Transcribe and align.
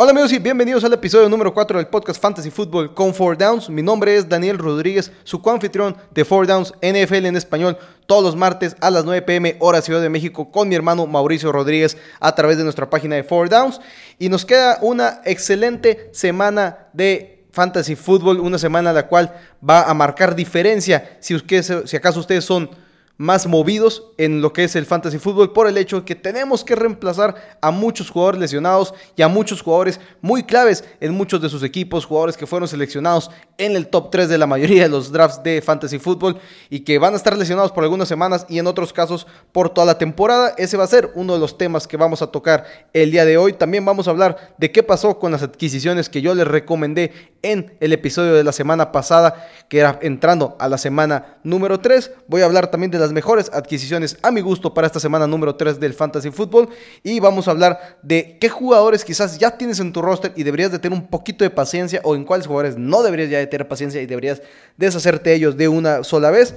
Hola 0.00 0.12
amigos 0.12 0.32
y 0.32 0.38
bienvenidos 0.38 0.84
al 0.84 0.92
episodio 0.92 1.28
número 1.28 1.52
4 1.52 1.76
del 1.76 1.88
podcast 1.88 2.22
Fantasy 2.22 2.52
Football 2.52 2.94
con 2.94 3.10
4 3.12 3.34
Downs. 3.34 3.68
Mi 3.68 3.82
nombre 3.82 4.16
es 4.16 4.28
Daniel 4.28 4.56
Rodríguez, 4.56 5.10
su 5.24 5.42
coanfitrión 5.42 5.96
de 6.12 6.24
4 6.24 6.46
Downs 6.46 6.72
NFL 6.80 7.26
en 7.26 7.34
español, 7.34 7.76
todos 8.06 8.22
los 8.22 8.36
martes 8.36 8.76
a 8.80 8.92
las 8.92 9.04
9 9.04 9.22
pm 9.22 9.56
hora 9.58 9.82
Ciudad 9.82 10.00
de 10.00 10.08
México 10.08 10.52
con 10.52 10.68
mi 10.68 10.76
hermano 10.76 11.04
Mauricio 11.08 11.50
Rodríguez 11.50 11.96
a 12.20 12.32
través 12.32 12.58
de 12.58 12.62
nuestra 12.62 12.88
página 12.88 13.16
de 13.16 13.24
4 13.24 13.48
Downs. 13.48 13.80
Y 14.20 14.28
nos 14.28 14.44
queda 14.44 14.78
una 14.82 15.20
excelente 15.24 16.10
semana 16.12 16.86
de 16.92 17.44
Fantasy 17.50 17.96
Football, 17.96 18.38
una 18.38 18.58
semana 18.58 18.92
la 18.92 19.08
cual 19.08 19.34
va 19.68 19.82
a 19.82 19.94
marcar 19.94 20.36
diferencia 20.36 21.18
si, 21.18 21.36
si 21.40 21.96
acaso 21.96 22.20
ustedes 22.20 22.44
son 22.44 22.70
más 23.18 23.48
movidos 23.48 24.04
en 24.16 24.40
lo 24.40 24.52
que 24.52 24.64
es 24.64 24.76
el 24.76 24.86
fantasy 24.86 25.18
fútbol 25.18 25.52
por 25.52 25.66
el 25.66 25.76
hecho 25.76 25.96
de 25.96 26.04
que 26.04 26.14
tenemos 26.14 26.64
que 26.64 26.76
reemplazar 26.76 27.58
a 27.60 27.72
muchos 27.72 28.10
jugadores 28.10 28.40
lesionados 28.40 28.94
y 29.16 29.22
a 29.22 29.28
muchos 29.28 29.60
jugadores 29.60 30.00
muy 30.22 30.44
claves 30.44 30.84
en 31.00 31.12
muchos 31.12 31.42
de 31.42 31.48
sus 31.48 31.64
equipos, 31.64 32.06
jugadores 32.06 32.36
que 32.36 32.46
fueron 32.46 32.68
seleccionados 32.68 33.30
en 33.58 33.74
el 33.74 33.88
top 33.88 34.10
3 34.12 34.28
de 34.28 34.38
la 34.38 34.46
mayoría 34.46 34.84
de 34.84 34.88
los 34.88 35.10
drafts 35.10 35.42
de 35.42 35.60
fantasy 35.60 35.98
fútbol 35.98 36.38
y 36.70 36.80
que 36.80 36.98
van 36.98 37.14
a 37.14 37.16
estar 37.16 37.36
lesionados 37.36 37.72
por 37.72 37.82
algunas 37.82 38.06
semanas 38.06 38.46
y 38.48 38.60
en 38.60 38.68
otros 38.68 38.92
casos 38.92 39.26
por 39.50 39.70
toda 39.70 39.86
la 39.86 39.98
temporada. 39.98 40.54
Ese 40.56 40.76
va 40.76 40.84
a 40.84 40.88
ser 40.88 41.10
uno 41.16 41.34
de 41.34 41.40
los 41.40 41.58
temas 41.58 41.88
que 41.88 41.96
vamos 41.96 42.22
a 42.22 42.28
tocar 42.28 42.64
el 42.92 43.10
día 43.10 43.24
de 43.24 43.36
hoy. 43.36 43.52
También 43.52 43.84
vamos 43.84 44.06
a 44.06 44.12
hablar 44.12 44.54
de 44.58 44.70
qué 44.70 44.84
pasó 44.84 45.18
con 45.18 45.32
las 45.32 45.42
adquisiciones 45.42 46.08
que 46.08 46.22
yo 46.22 46.36
les 46.36 46.46
recomendé 46.46 47.12
en 47.42 47.76
el 47.80 47.92
episodio 47.92 48.34
de 48.34 48.44
la 48.44 48.52
semana 48.52 48.92
pasada, 48.92 49.48
que 49.68 49.78
era 49.80 49.98
entrando 50.02 50.56
a 50.60 50.68
la 50.68 50.78
semana 50.78 51.38
número 51.42 51.80
3. 51.80 52.12
Voy 52.28 52.42
a 52.42 52.44
hablar 52.44 52.70
también 52.70 52.90
de 52.90 52.98
las 52.98 53.07
mejores 53.12 53.50
adquisiciones 53.52 54.16
a 54.22 54.30
mi 54.30 54.40
gusto 54.40 54.74
para 54.74 54.86
esta 54.86 55.00
semana 55.00 55.26
número 55.26 55.56
3 55.56 55.80
del 55.80 55.94
Fantasy 55.94 56.30
Football 56.30 56.68
y 57.02 57.20
vamos 57.20 57.48
a 57.48 57.52
hablar 57.52 57.98
de 58.02 58.38
qué 58.40 58.48
jugadores 58.48 59.04
quizás 59.04 59.38
ya 59.38 59.56
tienes 59.56 59.80
en 59.80 59.92
tu 59.92 60.02
roster 60.02 60.32
y 60.36 60.42
deberías 60.42 60.72
de 60.72 60.78
tener 60.78 60.98
un 60.98 61.06
poquito 61.06 61.44
de 61.44 61.50
paciencia 61.50 62.00
o 62.04 62.14
en 62.14 62.24
cuáles 62.24 62.46
jugadores 62.46 62.76
no 62.76 63.02
deberías 63.02 63.30
ya 63.30 63.38
de 63.38 63.46
tener 63.46 63.68
paciencia 63.68 64.00
y 64.00 64.06
deberías 64.06 64.42
deshacerte 64.76 65.30
de 65.30 65.36
ellos 65.36 65.56
de 65.56 65.68
una 65.68 66.04
sola 66.04 66.30
vez. 66.30 66.54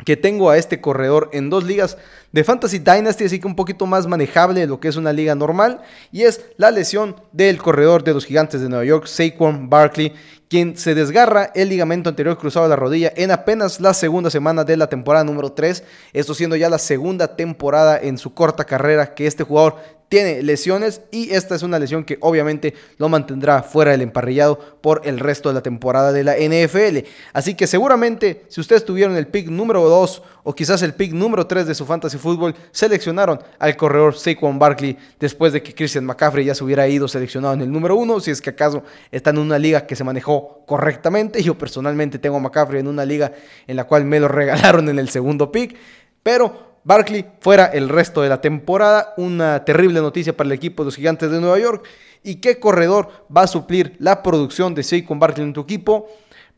que 0.05 0.15
tengo 0.15 0.49
a 0.49 0.57
este 0.57 0.79
corredor 0.79 1.29
en 1.33 1.49
dos 1.49 1.63
ligas 1.63 1.97
de 2.37 2.43
Fantasy 2.43 2.77
Dynasty, 2.77 3.25
así 3.25 3.39
que 3.39 3.47
un 3.47 3.55
poquito 3.55 3.87
más 3.87 4.05
manejable 4.05 4.59
de 4.59 4.67
lo 4.67 4.79
que 4.79 4.89
es 4.89 4.95
una 4.95 5.11
liga 5.11 5.33
normal, 5.33 5.81
y 6.11 6.21
es 6.21 6.45
la 6.57 6.69
lesión 6.69 7.15
del 7.31 7.57
corredor 7.57 8.03
de 8.03 8.13
los 8.13 8.25
gigantes 8.25 8.61
de 8.61 8.69
Nueva 8.69 8.85
York, 8.85 9.07
Saquon 9.07 9.71
Barkley, 9.71 10.13
quien 10.47 10.77
se 10.77 10.93
desgarra 10.93 11.51
el 11.55 11.69
ligamento 11.69 12.09
anterior 12.09 12.37
cruzado 12.37 12.67
de 12.67 12.69
la 12.69 12.75
rodilla 12.75 13.11
en 13.15 13.31
apenas 13.31 13.81
la 13.81 13.95
segunda 13.95 14.29
semana 14.29 14.63
de 14.63 14.77
la 14.77 14.87
temporada 14.87 15.25
número 15.25 15.51
3, 15.51 15.83
esto 16.13 16.35
siendo 16.35 16.55
ya 16.55 16.69
la 16.69 16.77
segunda 16.77 17.35
temporada 17.35 17.99
en 17.99 18.19
su 18.19 18.35
corta 18.35 18.65
carrera 18.65 19.15
que 19.15 19.25
este 19.25 19.43
jugador 19.43 19.77
tiene 20.09 20.41
lesiones 20.41 21.01
y 21.11 21.31
esta 21.33 21.55
es 21.55 21.63
una 21.63 21.79
lesión 21.79 22.05
que 22.05 22.17
obviamente 22.21 22.73
lo 22.97 23.09
mantendrá 23.09 23.61
fuera 23.61 23.91
del 23.91 24.01
emparrillado 24.01 24.57
por 24.81 25.01
el 25.03 25.19
resto 25.19 25.49
de 25.49 25.55
la 25.55 25.61
temporada 25.61 26.13
de 26.13 26.23
la 26.23 26.35
NFL. 26.35 27.05
Así 27.33 27.55
que 27.55 27.67
seguramente 27.67 28.45
si 28.47 28.61
ustedes 28.61 28.85
tuvieron 28.85 29.17
el 29.17 29.27
pick 29.27 29.49
número 29.49 29.87
2 29.89 30.23
o 30.43 30.55
quizás 30.55 30.81
el 30.81 30.93
pick 30.93 31.11
número 31.11 31.45
3 31.45 31.67
de 31.67 31.75
su 31.75 31.85
fantasy 31.85 32.17
fútbol, 32.27 32.55
seleccionaron 32.71 33.39
al 33.59 33.75
corredor 33.77 34.15
Saquon 34.15 34.59
Barkley 34.59 34.97
después 35.19 35.53
de 35.53 35.63
que 35.63 35.73
Christian 35.73 36.05
McCaffrey 36.05 36.45
ya 36.45 36.55
se 36.55 36.63
hubiera 36.63 36.87
ido 36.87 37.07
seleccionado 37.07 37.53
en 37.53 37.61
el 37.61 37.71
número 37.71 37.95
1, 37.95 38.19
si 38.19 38.31
es 38.31 38.41
que 38.41 38.49
acaso 38.49 38.83
está 39.11 39.29
en 39.29 39.37
una 39.37 39.57
liga 39.57 39.85
que 39.85 39.95
se 39.95 40.03
manejó 40.03 40.63
correctamente. 40.65 41.41
Yo 41.41 41.57
personalmente 41.57 42.19
tengo 42.19 42.37
a 42.37 42.39
McCaffrey 42.39 42.81
en 42.81 42.87
una 42.87 43.05
liga 43.05 43.31
en 43.65 43.75
la 43.75 43.85
cual 43.85 44.05
me 44.05 44.19
lo 44.19 44.27
regalaron 44.27 44.89
en 44.89 44.99
el 44.99 45.09
segundo 45.09 45.51
pick, 45.51 45.75
pero 46.21 46.67
Barkley 46.87 47.25
fuera 47.41 47.65
el 47.65 47.89
resto 47.89 48.21
de 48.21 48.29
la 48.29 48.39
temporada. 48.39 49.13
Una 49.17 49.65
terrible 49.65 49.99
noticia 49.99 50.35
para 50.35 50.47
el 50.47 50.53
equipo 50.53 50.83
de 50.83 50.85
los 50.85 50.95
Gigantes 50.95 51.29
de 51.29 51.41
Nueva 51.41 51.59
York. 51.59 51.85
¿Y 52.23 52.35
qué 52.35 52.59
corredor 52.61 53.09
va 53.35 53.41
a 53.41 53.47
suplir 53.47 53.97
la 53.99 54.23
producción 54.23 54.73
de 54.73 54.83
Saquon 54.83 55.19
Barkley 55.19 55.45
en 55.45 55.51
tu 55.53 55.61
equipo? 55.61 56.07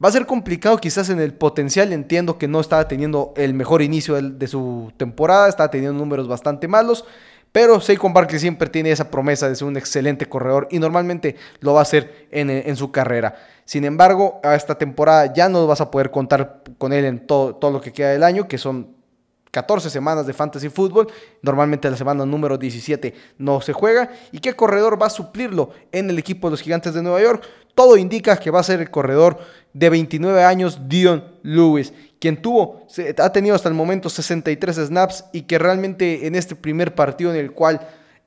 Va 0.04 0.08
a 0.08 0.12
ser 0.14 0.26
complicado 0.26 0.78
quizás 0.78 1.10
en 1.10 1.20
el 1.20 1.34
potencial. 1.34 1.92
Entiendo 1.92 2.38
que 2.38 2.48
no 2.48 2.62
estaba 2.62 2.88
teniendo 2.88 3.34
el 3.36 3.54
mejor 3.54 3.82
inicio 3.82 4.22
de, 4.22 4.48
su 4.48 4.94
temporada. 4.96 5.50
Estaba 5.50 5.70
teniendo 5.70 5.98
números 5.98 6.28
bastante 6.28 6.68
malos. 6.68 7.04
Pero 7.52 7.82
Saquon 7.82 8.14
Barkley 8.14 8.40
siempre 8.40 8.70
tiene 8.70 8.92
esa 8.92 9.10
promesa 9.10 9.50
de 9.50 9.56
ser 9.56 9.68
un 9.68 9.76
excelente 9.76 10.28
corredor 10.28 10.68
y 10.70 10.80
normalmente 10.80 11.36
lo 11.62 11.74
va 11.74 11.80
a 11.80 11.82
hacer 11.82 12.28
en, 12.32 12.76
su 12.76 12.92
carrera. 12.92 13.36
Sin 13.66 13.86
embargo, 13.86 14.40
a 14.44 14.56
esta 14.56 14.78
temporada 14.78 15.34
ya 15.34 15.50
no 15.50 15.66
vas 15.66 15.82
a 15.82 15.90
poder 15.90 16.12
contar 16.12 16.62
con 16.78 16.94
él 16.94 17.06
en 17.06 17.26
todo, 17.26 17.56
todo 17.56 17.72
lo 17.72 17.81
que 17.81 17.92
queda 17.92 18.12
del 18.12 18.24
año, 18.24 18.48
que 18.48 18.60
son 18.60 19.00
14 19.52 19.90
semanas 19.90 20.28
de 20.28 20.34
fantasy 20.34 20.70
fútbol. 20.70 21.08
Normalmente 21.42 21.90
la 21.90 21.98
semana 21.98 22.26
número 22.26 22.58
17 22.58 23.14
no 23.38 23.62
se 23.62 23.74
juega. 23.74 24.12
¿Y 24.31 24.40
qué 24.40 24.54
corredor 24.56 25.02
va 25.02 25.08
a 25.08 25.10
suplirlo 25.10 25.72
en 25.92 26.10
el 26.10 26.20
equipo 26.20 26.48
de 26.48 26.52
los 26.52 26.62
Gigantes 26.62 26.94
de 26.94 27.02
Nueva 27.02 27.22
York? 27.22 27.44
Todo 27.79 27.95
indica 27.95 28.35
que 28.35 28.51
va 28.51 28.59
a 28.59 28.63
ser 28.63 28.81
el 28.81 28.91
corredor 28.91 29.40
de 29.72 29.90
29 29.90 30.44
años, 30.44 30.81
Dion 30.90 31.23
Lewis, 31.44 31.94
quien 32.19 32.42
tuvo, 32.42 32.86
ha 33.18 33.31
tenido 33.31 33.56
hasta 33.56 33.69
el 33.69 33.74
momento 33.74 34.09
63 34.09 34.75
snaps 34.88 35.24
y 35.31 35.44
que 35.44 35.57
realmente 35.57 36.27
en 36.27 36.36
este 36.36 36.57
primer 36.57 36.94
partido 36.94 37.31
en 37.33 37.38
el 37.38 37.54
cual 37.54 37.80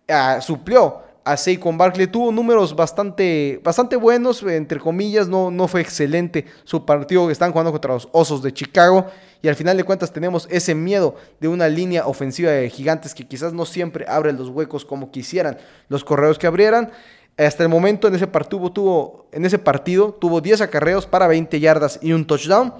uh, 0.08 0.40
suplió 0.40 1.02
a 1.22 1.36
Saquon 1.36 1.76
Barkley. 1.76 2.06
Tuvo 2.06 2.32
números 2.32 2.74
bastante, 2.74 3.60
bastante 3.62 3.96
buenos, 3.96 4.42
entre 4.42 4.80
comillas, 4.80 5.28
no, 5.28 5.50
no 5.50 5.68
fue 5.68 5.82
excelente 5.82 6.46
su 6.64 6.86
partido. 6.86 7.30
Están 7.30 7.52
jugando 7.52 7.72
contra 7.72 7.92
los 7.92 8.08
Osos 8.12 8.42
de 8.42 8.54
Chicago 8.54 9.04
y 9.42 9.48
al 9.48 9.54
final 9.54 9.76
de 9.76 9.84
cuentas 9.84 10.12
tenemos 10.12 10.48
ese 10.50 10.74
miedo 10.74 11.14
de 11.40 11.48
una 11.48 11.68
línea 11.68 12.06
ofensiva 12.06 12.50
de 12.50 12.70
gigantes 12.70 13.14
que 13.14 13.28
quizás 13.28 13.52
no 13.52 13.66
siempre 13.66 14.06
abre 14.08 14.32
los 14.32 14.48
huecos 14.48 14.86
como 14.86 15.10
quisieran 15.10 15.58
los 15.88 16.04
correos 16.04 16.38
que 16.38 16.46
abrieran. 16.46 16.90
Hasta 17.38 17.62
el 17.62 17.68
momento 17.68 18.08
en 18.08 18.14
ese 18.14 18.26
partido 18.26 18.70
tuvo, 18.70 19.26
en 19.32 19.44
ese 19.44 19.58
partido, 19.58 20.12
tuvo 20.12 20.40
10 20.40 20.60
acarreos 20.60 21.06
para 21.06 21.26
20 21.26 21.58
yardas 21.60 21.98
y 22.02 22.12
un 22.12 22.26
touchdown. 22.26 22.74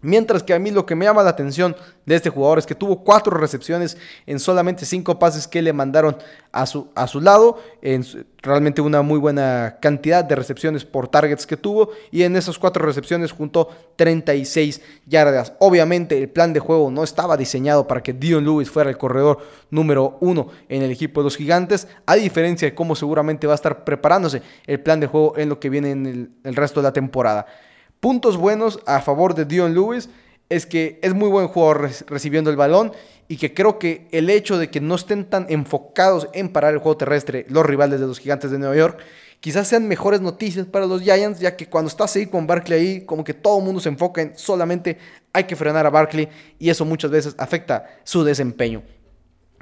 Mientras 0.00 0.44
que 0.44 0.54
a 0.54 0.60
mí 0.60 0.70
lo 0.70 0.86
que 0.86 0.94
me 0.94 1.06
llama 1.06 1.24
la 1.24 1.30
atención 1.30 1.74
de 2.06 2.14
este 2.14 2.30
jugador 2.30 2.60
es 2.60 2.66
que 2.66 2.76
tuvo 2.76 3.02
cuatro 3.02 3.36
recepciones 3.36 3.96
en 4.26 4.38
solamente 4.38 4.86
cinco 4.86 5.18
pases 5.18 5.48
que 5.48 5.60
le 5.60 5.72
mandaron 5.72 6.16
a 6.52 6.66
su, 6.66 6.88
a 6.94 7.08
su 7.08 7.20
lado. 7.20 7.58
En 7.82 8.04
realmente 8.40 8.80
una 8.80 9.02
muy 9.02 9.18
buena 9.18 9.78
cantidad 9.82 10.24
de 10.24 10.36
recepciones 10.36 10.84
por 10.84 11.08
targets 11.08 11.48
que 11.48 11.56
tuvo. 11.56 11.90
Y 12.12 12.22
en 12.22 12.36
esas 12.36 12.60
cuatro 12.60 12.86
recepciones 12.86 13.32
juntó 13.32 13.70
36 13.96 14.80
yardas. 15.06 15.54
Obviamente 15.58 16.16
el 16.16 16.28
plan 16.28 16.52
de 16.52 16.60
juego 16.60 16.92
no 16.92 17.02
estaba 17.02 17.36
diseñado 17.36 17.88
para 17.88 18.00
que 18.00 18.12
Dion 18.12 18.44
Lewis 18.44 18.70
fuera 18.70 18.90
el 18.90 18.98
corredor 18.98 19.38
número 19.70 20.16
uno 20.20 20.46
en 20.68 20.82
el 20.82 20.92
equipo 20.92 21.22
de 21.22 21.24
los 21.24 21.36
gigantes. 21.36 21.88
A 22.06 22.14
diferencia 22.14 22.68
de 22.68 22.74
cómo 22.76 22.94
seguramente 22.94 23.48
va 23.48 23.54
a 23.54 23.56
estar 23.56 23.82
preparándose 23.82 24.42
el 24.64 24.78
plan 24.78 25.00
de 25.00 25.08
juego 25.08 25.36
en 25.36 25.48
lo 25.48 25.58
que 25.58 25.70
viene 25.70 25.90
en 25.90 26.06
el, 26.06 26.30
el 26.44 26.54
resto 26.54 26.78
de 26.78 26.84
la 26.84 26.92
temporada. 26.92 27.46
Puntos 28.00 28.36
buenos 28.36 28.78
a 28.86 29.00
favor 29.00 29.34
de 29.34 29.44
Dion 29.44 29.74
Lewis 29.74 30.08
es 30.48 30.66
que 30.66 31.00
es 31.02 31.14
muy 31.14 31.28
buen 31.28 31.48
jugador 31.48 31.90
recibiendo 32.06 32.48
el 32.48 32.56
balón 32.56 32.92
y 33.26 33.38
que 33.38 33.52
creo 33.52 33.78
que 33.80 34.06
el 34.12 34.30
hecho 34.30 34.56
de 34.56 34.70
que 34.70 34.80
no 34.80 34.94
estén 34.94 35.24
tan 35.24 35.46
enfocados 35.48 36.28
en 36.32 36.48
parar 36.48 36.74
el 36.74 36.78
juego 36.78 36.96
terrestre 36.96 37.44
los 37.48 37.66
rivales 37.66 37.98
de 37.98 38.06
los 38.06 38.20
gigantes 38.20 38.52
de 38.52 38.58
Nueva 38.58 38.76
York, 38.76 39.00
quizás 39.40 39.66
sean 39.66 39.88
mejores 39.88 40.20
noticias 40.20 40.64
para 40.66 40.86
los 40.86 41.02
Giants, 41.02 41.40
ya 41.40 41.56
que 41.56 41.66
cuando 41.66 41.88
estás 41.88 42.14
ahí 42.14 42.26
con 42.26 42.46
Barkley 42.46 42.78
ahí, 42.78 43.00
como 43.00 43.24
que 43.24 43.34
todo 43.34 43.58
el 43.58 43.64
mundo 43.64 43.80
se 43.80 43.88
enfoca 43.88 44.22
en 44.22 44.38
solamente 44.38 44.96
hay 45.32 45.44
que 45.44 45.56
frenar 45.56 45.84
a 45.84 45.90
Barkley 45.90 46.28
y 46.58 46.70
eso 46.70 46.84
muchas 46.84 47.10
veces 47.10 47.34
afecta 47.36 47.84
su 48.04 48.22
desempeño. 48.22 48.82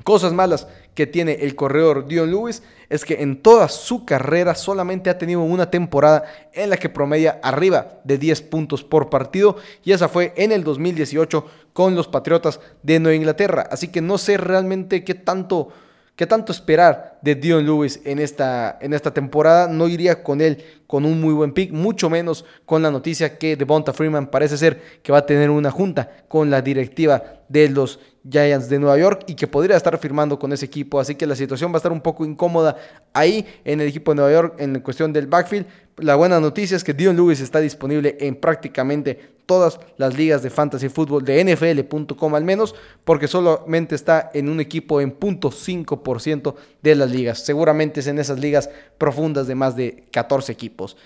Cosas 0.07 0.33
malas 0.33 0.69
que 0.95 1.09
tiene 1.09 1.39
el 1.41 1.57
corredor 1.57 2.07
Dion 2.07 2.31
Lewis 2.31 2.63
es 2.89 3.05
que 3.05 3.23
en 3.23 3.43
toda 3.43 3.67
su 3.69 4.05
carrera 4.05 4.55
solamente 4.55 5.11
ha 5.11 5.19
tenido 5.19 5.41
una 5.41 5.69
temporada 5.69 6.27
en 6.53 6.71
la 6.71 6.77
que 6.77 6.89
promedia 6.89 7.41
arriba 7.43 7.99
de 8.05 8.17
10 8.17 8.43
puntos 8.43 8.85
por 8.85 9.11
partido 9.11 9.57
y 9.83 9.91
esa 9.91 10.07
fue 10.07 10.33
en 10.37 10.53
el 10.53 10.63
2018 10.63 11.45
con 11.73 11.97
los 11.97 12.07
Patriotas 12.07 12.61
de 12.85 13.01
Nueva 13.01 13.17
Inglaterra. 13.17 13.67
Así 13.69 13.89
que 13.89 14.01
no 14.01 14.17
sé 14.17 14.37
realmente 14.37 15.03
qué 15.03 15.15
tanto 15.15 15.73
¿Qué 16.17 16.27
tanto 16.27 16.51
esperar 16.51 17.16
de 17.27 17.35
Dion 17.35 17.67
Lewis 17.67 18.01
en 18.05 18.21
esta, 18.21 18.79
en 18.81 18.95
esta 18.95 19.13
temporada? 19.13 19.67
No 19.67 19.89
iría 19.89 20.23
con 20.23 20.41
él 20.41 20.65
con 20.87 21.05
un 21.05 21.21
muy 21.21 21.35
buen 21.35 21.53
pick, 21.53 21.73
mucho 21.73 22.09
menos 22.09 22.45
con 22.65 22.83
la 22.83 22.91
noticia 22.93 23.37
que 23.37 23.57
Devonta 23.57 23.93
Freeman 23.93 24.29
parece 24.29 24.57
ser 24.57 24.81
que 25.03 25.11
va 25.11 25.19
a 25.19 25.27
tener 25.27 25.51
una 25.51 25.73
junta 25.73 26.09
con 26.29 26.51
la 26.51 26.63
directiva 26.63 27.43
de 27.49 27.69
los 27.69 27.99
Giants 28.29 28.69
de 28.69 28.79
Nueva 28.79 28.99
York 28.99 29.25
y 29.27 29.35
que 29.35 29.47
podría 29.47 29.77
estar 29.77 29.99
firmando 29.99 30.39
con 30.39 30.53
ese 30.53 30.67
equipo. 30.67 31.01
Así 31.01 31.17
que 31.17 31.27
la 31.27 31.35
situación 31.35 31.73
va 31.73 31.77
a 31.77 31.79
estar 31.79 31.93
un 31.93 32.01
poco 32.01 32.25
incómoda 32.25 32.77
ahí 33.13 33.45
en 33.65 33.81
el 33.81 33.89
equipo 33.89 34.13
de 34.13 34.17
Nueva 34.17 34.33
York 34.33 34.55
en 34.59 34.79
cuestión 34.81 35.13
del 35.13 35.27
backfield. 35.27 35.67
La 35.99 36.15
buena 36.15 36.39
noticia 36.39 36.77
es 36.77 36.85
que 36.85 36.95
Dion 36.95 37.17
Lewis 37.17 37.41
está 37.41 37.59
disponible 37.59 38.17
en 38.21 38.37
prácticamente 38.37 39.37
todas 39.47 39.81
las 39.97 40.17
ligas 40.17 40.43
de 40.43 40.51
fantasy 40.51 40.89
fútbol 40.89 41.25
de 41.25 41.43
NFL.com 41.45 42.35
al 42.35 42.45
menos, 42.45 42.75
porque 43.05 43.29
solamente 43.29 43.95
está 43.95 44.31
en 44.35 44.49
un 44.49 44.61
equipo 44.61 45.01
en 45.01 45.19
.5% 45.19 46.55
de 46.83 46.95
las 46.97 47.11
ligas. 47.11 47.16
Seguramente 47.35 48.01
es 48.01 48.07
en 48.07 48.19
esas 48.19 48.39
ligas 48.39 48.71
profundas 48.99 49.47
de 49.47 49.55
más 49.55 49.77
de 49.77 50.05
14 50.13 50.53
equipos. 50.53 50.97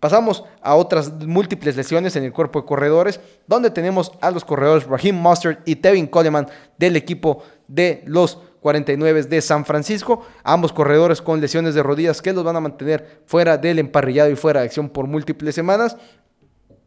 Pasamos 0.00 0.44
a 0.60 0.74
otras 0.74 1.12
múltiples 1.12 1.76
lesiones 1.76 2.14
en 2.16 2.24
el 2.24 2.32
cuerpo 2.32 2.60
de 2.60 2.66
corredores, 2.66 3.20
donde 3.46 3.70
tenemos 3.70 4.12
a 4.20 4.30
los 4.30 4.44
corredores 4.44 4.86
Raheem 4.86 5.16
Mustard 5.16 5.58
y 5.64 5.76
Tevin 5.76 6.06
Coleman 6.06 6.46
del 6.76 6.96
equipo 6.96 7.42
de 7.68 8.02
los 8.06 8.38
49 8.60 9.22
de 9.22 9.40
San 9.40 9.64
Francisco. 9.64 10.26
Ambos 10.42 10.72
corredores 10.72 11.22
con 11.22 11.40
lesiones 11.40 11.74
de 11.74 11.82
rodillas 11.82 12.20
que 12.20 12.32
los 12.32 12.44
van 12.44 12.56
a 12.56 12.60
mantener 12.60 13.20
fuera 13.26 13.56
del 13.56 13.78
emparrillado 13.78 14.30
y 14.30 14.36
fuera 14.36 14.60
de 14.60 14.66
acción 14.66 14.88
por 14.88 15.06
múltiples 15.06 15.54
semanas. 15.54 15.96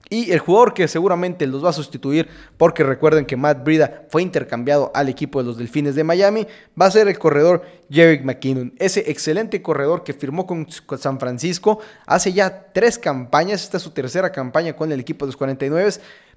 Y 0.10 0.32
el 0.32 0.40
jugador 0.40 0.74
que 0.74 0.88
seguramente 0.88 1.48
los 1.48 1.64
va 1.64 1.70
a 1.70 1.74
sustituir, 1.74 2.30
porque 2.58 2.84
recuerden 2.84 3.26
que 3.26 3.36
Matt 3.36 3.64
Brida 3.64 4.06
fue 4.10 4.22
intercambiado 4.22 4.92
al 4.94 5.10
equipo 5.10 5.40
de 5.40 5.46
los 5.46 5.58
Delfines 5.58 5.96
de 5.96 6.04
Miami, 6.04 6.48
va 6.80 6.86
a 6.86 6.92
ser 6.92 7.08
el 7.08 7.20
corredor 7.20 7.64
Jerick 7.90 8.24
McKinnon. 8.24 8.74
Ese 8.78 9.12
excelente 9.12 9.62
corredor 9.62 10.04
que 10.04 10.14
firmó 10.14 10.46
con, 10.46 10.68
San 10.98 11.20
Francisco 11.20 11.80
hace 12.06 12.34
ya 12.34 12.72
tres 12.74 12.98
campañas. 12.98 13.64
Esta 13.64 13.78
es 13.78 13.84
su 13.84 13.92
tercera 13.92 14.32
campaña 14.32 14.76
con 14.76 14.92
el 14.92 15.00
equipo 15.00 15.26
de 15.26 15.30
los 15.30 15.38
49 15.38 15.92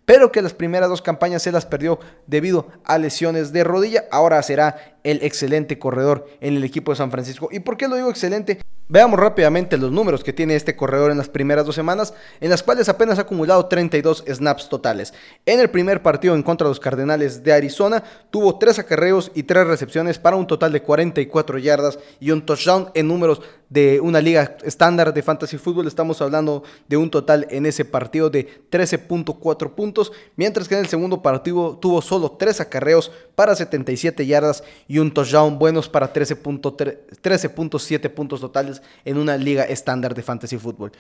pero 0.05 0.33
que 0.33 0.43
las 0.43 0.55
primeras 0.55 0.89
dos 0.89 1.03
campañas 1.03 1.43
se 1.43 1.53
las 1.53 1.67
perdió 1.67 2.01
debido 2.27 2.69
a 2.85 2.99
lesiones 2.99 3.53
de 3.53 3.63
rodilla. 3.63 4.07
Ahora 4.11 4.43
será 4.43 4.99
el 5.05 5.23
excelente 5.23 5.79
corredor 5.79 6.27
en 6.41 6.57
el 6.57 6.65
equipo 6.65 6.93
de 6.93 6.97
San 6.97 7.11
Francisco. 7.11 7.49
¿Y 7.51 7.61
por 7.61 7.77
qué 7.77 7.89
lo 7.89 7.97
digo 7.97 8.11
excelente? 8.11 8.61
Veamos 8.93 9.21
rápidamente 9.21 9.79
los 9.79 9.93
números 9.93 10.25
que 10.25 10.33
tiene 10.33 10.57
este 10.57 10.75
corredor 10.75 11.13
en 11.13 11.19
las 11.19 11.29
primeras 11.29 11.65
dos 11.65 11.77
semanas, 11.77 12.13
en 12.41 12.51
las 12.51 12.65
cuales 12.65 12.89
apenas 12.89 13.19
ha 13.19 13.23
acumulado 13.23 13.67
32 13.67 14.25
snaps 14.27 14.69
totales. 14.69 15.15
En 15.47 15.61
el 15.61 15.71
primer 15.71 16.03
partido 16.03 16.35
en 16.35 16.43
contra 16.43 16.65
de 16.65 16.71
los 16.73 16.81
Cardenales 16.81 17.45
de 17.45 17.53
Arizona, 17.53 18.03
tuvo 18.31 18.59
3 18.59 18.81
acarreos 18.81 19.31
y 19.33 19.45
3 19.45 19.69
recepciones 19.69 20.19
para 20.19 20.35
un 20.35 20.49
total 20.49 20.73
de 20.73 20.83
44 20.83 21.59
yardas 21.59 22.01
y 22.19 22.33
un 22.33 22.45
touchdown 22.45 22.91
en 22.95 23.07
números 23.07 23.41
de 23.69 24.01
una 24.01 24.21
liga 24.21 24.57
estándar 24.65 25.15
de 25.15 25.23
fantasy 25.23 25.57
fútbol. 25.57 25.87
Estamos 25.87 26.21
hablando 26.21 26.65
de 26.89 26.97
un 26.97 27.09
total 27.11 27.47
en 27.51 27.67
ese 27.67 27.85
partido 27.85 28.29
de 28.29 28.49
13.4 28.71 29.71
puntos, 29.75 30.11
mientras 30.35 30.67
que 30.67 30.75
en 30.75 30.81
el 30.81 30.89
segundo 30.89 31.23
partido 31.23 31.79
tuvo 31.81 32.03
solo 32.03 32.33
3 32.33 32.61
acarreos 32.61 33.13
para 33.37 33.55
77 33.55 34.27
yardas 34.27 34.65
y 34.91 34.99
un 34.99 35.13
touchdown 35.13 35.57
buenos 35.57 35.89
para 35.89 36.13
13.7 36.13 38.11
puntos 38.11 38.41
totales 38.41 38.83
en 39.05 39.19
una 39.19 39.37
liga 39.37 39.63
estándar 39.63 40.17
de 40.17 40.23
fantasy 40.25 40.59
fútbol. 40.59 40.91